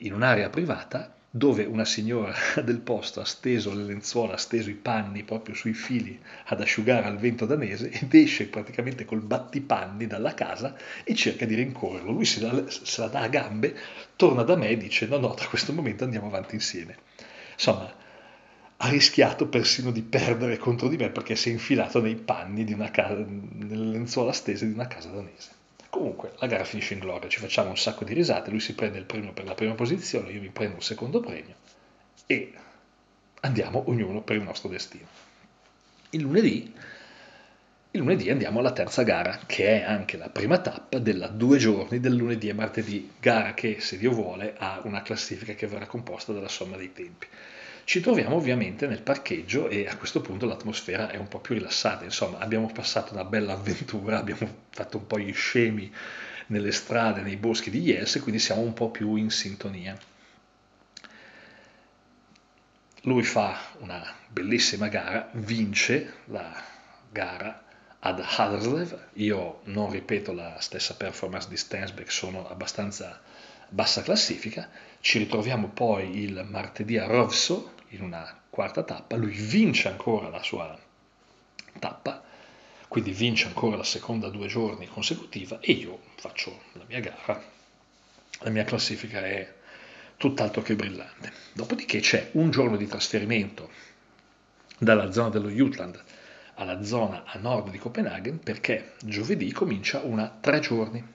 [0.01, 2.32] in un'area privata dove una signora
[2.62, 7.09] del posto ha steso le lenzuola, ha steso i panni proprio sui fili ad asciugare
[7.09, 12.12] al vento danese ed esce praticamente col battipanni dalla casa e cerca di rincorrerlo.
[12.12, 13.74] Lui se la, se la dà a gambe,
[14.14, 16.99] torna da me e dice no no, da questo momento andiamo avanti insieme.
[17.55, 17.93] Insomma,
[18.76, 22.74] ha rischiato persino di perdere contro di me perché si è infilato nei panni di
[22.74, 25.62] una casa, nelle lenzuola stese di una casa danese.
[25.95, 28.99] Comunque, la gara finisce in gloria, ci facciamo un sacco di risate, lui si prende
[28.99, 31.55] il premio per la prima posizione, io mi prendo il secondo premio
[32.26, 32.53] e
[33.42, 35.07] andiamo ognuno per il nostro destino.
[36.11, 36.74] Il lunedì,
[37.92, 42.01] il lunedì andiamo alla terza gara, che è anche la prima tappa della due giorni
[42.01, 46.32] del lunedì e martedì, gara che, se Dio vuole, ha una classifica che verrà composta
[46.32, 47.28] dalla somma dei tempi.
[47.85, 52.05] Ci troviamo ovviamente nel parcheggio e a questo punto l'atmosfera è un po' più rilassata,
[52.05, 55.93] insomma abbiamo passato una bella avventura, abbiamo fatto un po' gli scemi
[56.47, 59.97] nelle strade, nei boschi di Yes, quindi siamo un po' più in sintonia.
[63.03, 66.55] Lui fa una bellissima gara, vince la
[67.11, 67.64] gara
[67.99, 73.20] ad Haderslev, io non ripeto la stessa performance di Stensbeck, sono abbastanza
[73.75, 74.70] bassa classifica,
[75.01, 80.41] ci ritroviamo poi il martedì a Rovso, in una quarta tappa, lui vince ancora la
[80.45, 80.79] sua
[81.81, 82.22] tappa,
[82.87, 87.43] quindi vince ancora la seconda due giorni consecutiva e io faccio la mia gara,
[88.43, 89.53] la mia classifica è
[90.16, 91.33] tutt'altro che brillante.
[91.53, 93.70] Dopodiché c'è un giorno di trasferimento
[94.79, 96.01] dalla zona dello Jutland
[96.55, 101.14] alla zona a nord di Copenaghen perché giovedì comincia una tre giorni.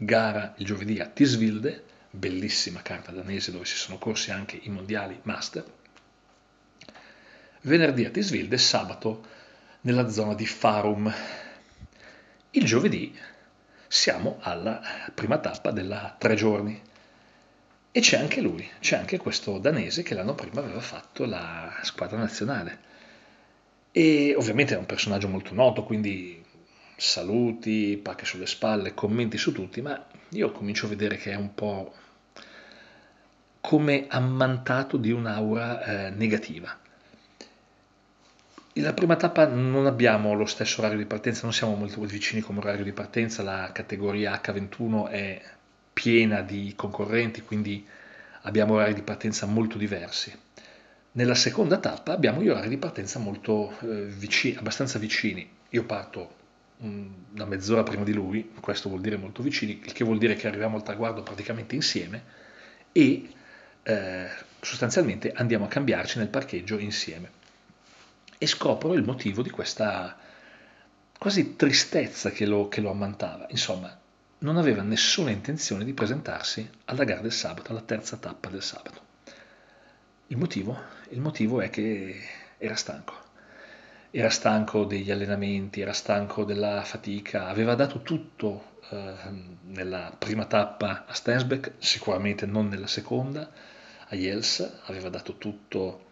[0.00, 5.18] Gara il giovedì a Tisvilde, bellissima carta danese dove si sono corsi anche i mondiali
[5.22, 5.64] master.
[7.62, 9.26] Venerdì a Tisvilde, sabato
[9.80, 11.12] nella zona di Farum.
[12.50, 13.12] Il giovedì
[13.88, 14.80] siamo alla
[15.12, 16.80] prima tappa della tre giorni
[17.90, 22.18] e c'è anche lui, c'è anche questo danese che l'anno prima aveva fatto la squadra
[22.18, 22.86] nazionale.
[23.90, 26.44] E ovviamente è un personaggio molto noto, quindi
[26.98, 31.54] saluti, pacche sulle spalle, commenti su tutti, ma io comincio a vedere che è un
[31.54, 31.94] po'
[33.60, 36.76] come ammantato di un'aura eh, negativa.
[38.74, 42.58] La prima tappa non abbiamo lo stesso orario di partenza, non siamo molto vicini come
[42.58, 45.42] orario di partenza, la categoria H21 è
[45.92, 47.86] piena di concorrenti, quindi
[48.42, 50.36] abbiamo orari di partenza molto diversi.
[51.12, 55.48] Nella seconda tappa abbiamo gli orari di partenza molto eh, vicini, abbastanza vicini.
[55.70, 56.37] Io parto
[56.80, 60.46] una mezz'ora prima di lui, questo vuol dire molto vicini, il che vuol dire che
[60.46, 62.24] arriviamo al traguardo praticamente insieme
[62.92, 63.32] e
[63.82, 64.28] eh,
[64.60, 67.36] sostanzialmente andiamo a cambiarci nel parcheggio insieme.
[68.38, 70.16] E scopro il motivo di questa
[71.18, 73.46] quasi tristezza che lo, che lo ammantava.
[73.50, 73.98] Insomma,
[74.38, 79.06] non aveva nessuna intenzione di presentarsi alla gara del sabato, alla terza tappa del sabato.
[80.28, 80.78] Il motivo?
[81.08, 82.20] Il motivo è che
[82.58, 83.26] era stanco
[84.10, 89.14] era stanco degli allenamenti, era stanco della fatica, aveva dato tutto eh,
[89.66, 93.50] nella prima tappa a Stensbeck, sicuramente non nella seconda,
[94.10, 96.06] a Jels, aveva dato tutto,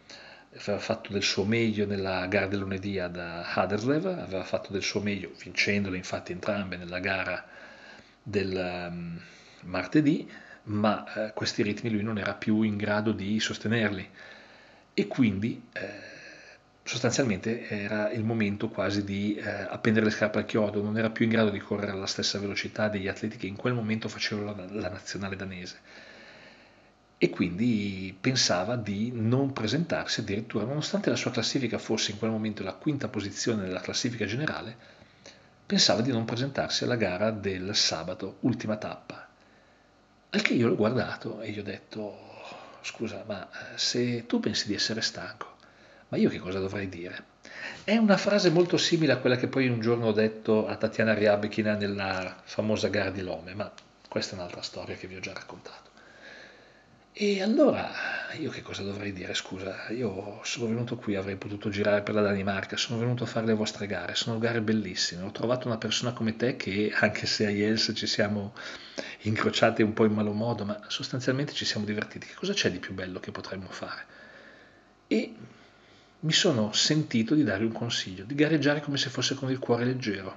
[0.58, 5.00] aveva fatto del suo meglio nella gara del lunedì ad Haderslev, aveva fatto del suo
[5.00, 7.46] meglio, vincendole infatti entrambe nella gara
[8.22, 9.20] del um,
[9.62, 10.30] martedì,
[10.64, 14.10] ma eh, questi ritmi lui non era più in grado di sostenerli.
[14.92, 16.15] E quindi eh,
[16.86, 21.24] sostanzialmente era il momento quasi di eh, appendere le scarpe al chiodo, non era più
[21.24, 24.66] in grado di correre alla stessa velocità degli atleti che in quel momento facevano la,
[24.70, 25.78] la nazionale danese.
[27.18, 32.62] E quindi pensava di non presentarsi addirittura, nonostante la sua classifica fosse in quel momento
[32.62, 34.76] la quinta posizione nella classifica generale,
[35.66, 39.26] pensava di non presentarsi alla gara del sabato, ultima tappa.
[40.30, 42.16] Al che io l'ho guardato e gli ho detto,
[42.82, 45.55] scusa, ma se tu pensi di essere stanco,
[46.08, 47.34] ma io che cosa dovrei dire?
[47.84, 51.14] È una frase molto simile a quella che poi un giorno ho detto a Tatiana
[51.14, 53.72] Riabechina nella famosa gara di Lome, ma
[54.08, 55.90] questa è un'altra storia che vi ho già raccontato.
[57.18, 57.90] E allora
[58.38, 59.32] io che cosa dovrei dire?
[59.32, 63.46] Scusa, io sono venuto qui, avrei potuto girare per la Danimarca, sono venuto a fare
[63.46, 67.46] le vostre gare, sono gare bellissime, ho trovato una persona come te che anche se
[67.46, 68.52] a Jels ci siamo
[69.22, 72.80] incrociati un po' in malo modo, ma sostanzialmente ci siamo divertiti, che cosa c'è di
[72.80, 74.04] più bello che potremmo fare?
[75.06, 75.34] E
[76.26, 79.84] mi sono sentito di dare un consiglio, di gareggiare come se fosse con il cuore
[79.84, 80.36] leggero,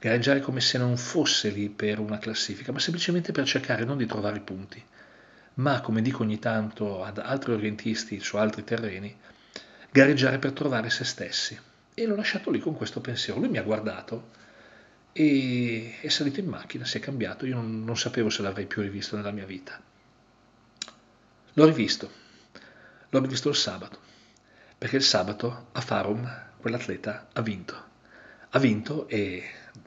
[0.00, 4.06] gareggiare come se non fosse lì per una classifica, ma semplicemente per cercare non di
[4.06, 4.82] trovare punti,
[5.54, 9.16] ma come dico ogni tanto ad altri orientisti su altri terreni,
[9.92, 11.56] gareggiare per trovare se stessi.
[11.94, 13.38] E l'ho lasciato lì con questo pensiero.
[13.38, 14.30] Lui mi ha guardato
[15.12, 18.82] e è salito in macchina, si è cambiato, io non, non sapevo se l'avrei più
[18.82, 19.80] rivisto nella mia vita.
[21.52, 22.10] L'ho rivisto,
[23.10, 24.03] l'ho rivisto il sabato
[24.84, 27.74] perché il sabato a Farum quell'atleta ha vinto.
[28.50, 29.42] Ha vinto e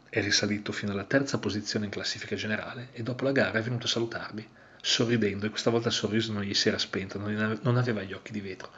[0.10, 3.86] è risalito fino alla terza posizione in classifica generale e dopo la gara è venuto
[3.86, 4.48] a salutarmi,
[4.82, 8.32] sorridendo e questa volta il sorriso non gli si era spento, non aveva gli occhi
[8.32, 8.72] di vetro.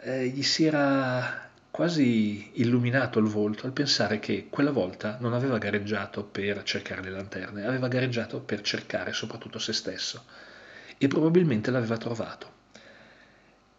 [0.00, 5.56] Eh, gli si era quasi illuminato il volto al pensare che quella volta non aveva
[5.56, 10.26] gareggiato per cercare le lanterne, aveva gareggiato per cercare soprattutto se stesso
[10.98, 12.53] e probabilmente l'aveva trovato.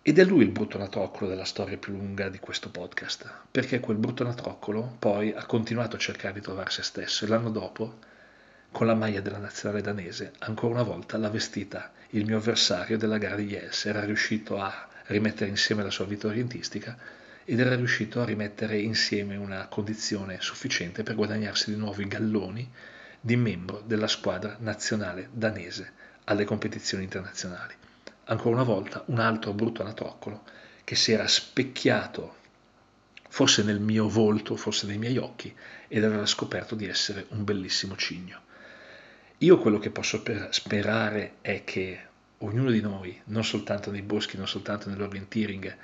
[0.08, 3.98] Ed è lui il brutto natroccolo della storia più lunga di questo podcast, perché quel
[3.98, 7.98] brutto natroccolo poi ha continuato a cercare di trovare se stesso e l'anno dopo,
[8.70, 11.92] con la maglia della nazionale danese, ancora una volta l'ha vestita.
[12.12, 16.28] Il mio avversario della gara di Jels, era riuscito a rimettere insieme la sua vita
[16.28, 16.96] orientistica
[17.44, 22.72] ed era riuscito a rimettere insieme una condizione sufficiente per guadagnarsi di nuovo i galloni
[23.20, 25.92] di membro della squadra nazionale danese
[26.26, 27.74] alle competizioni internazionali
[28.26, 30.44] ancora una volta un altro brutto anatroccolo
[30.84, 32.44] che si era specchiato
[33.28, 35.54] forse nel mio volto, forse nei miei occhi,
[35.90, 38.40] ed aveva scoperto di essere un bellissimo cigno.
[39.40, 42.00] Io quello che posso sperare è che
[42.38, 45.76] ognuno di noi, non soltanto nei boschi, non soltanto nell'orienteering,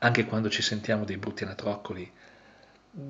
[0.00, 2.12] anche quando ci sentiamo dei brutti anatroccoli,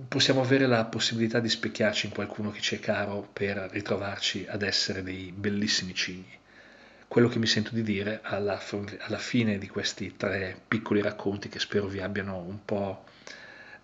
[0.07, 4.63] possiamo avere la possibilità di specchiarci in qualcuno che ci è caro per ritrovarci ad
[4.63, 6.39] essere dei bellissimi cigni
[7.09, 8.61] quello che mi sento di dire alla,
[8.99, 13.05] alla, fine di questi tre piccoli racconti che spero vi abbiano un po'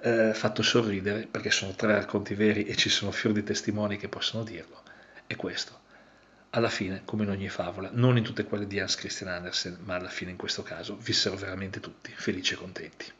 [0.00, 4.08] eh, fatto sorridere, perché sono tre racconti veri e ci sono fiori di testimoni che
[4.08, 4.82] possono dirlo,
[5.26, 5.80] è questo.
[6.50, 9.96] Alla fine, come in ogni favola, non in tutte quelle di Hans Christian Andersen, ma
[9.96, 13.12] alla fine in questo caso, vissero veramente tutti felici e contenti.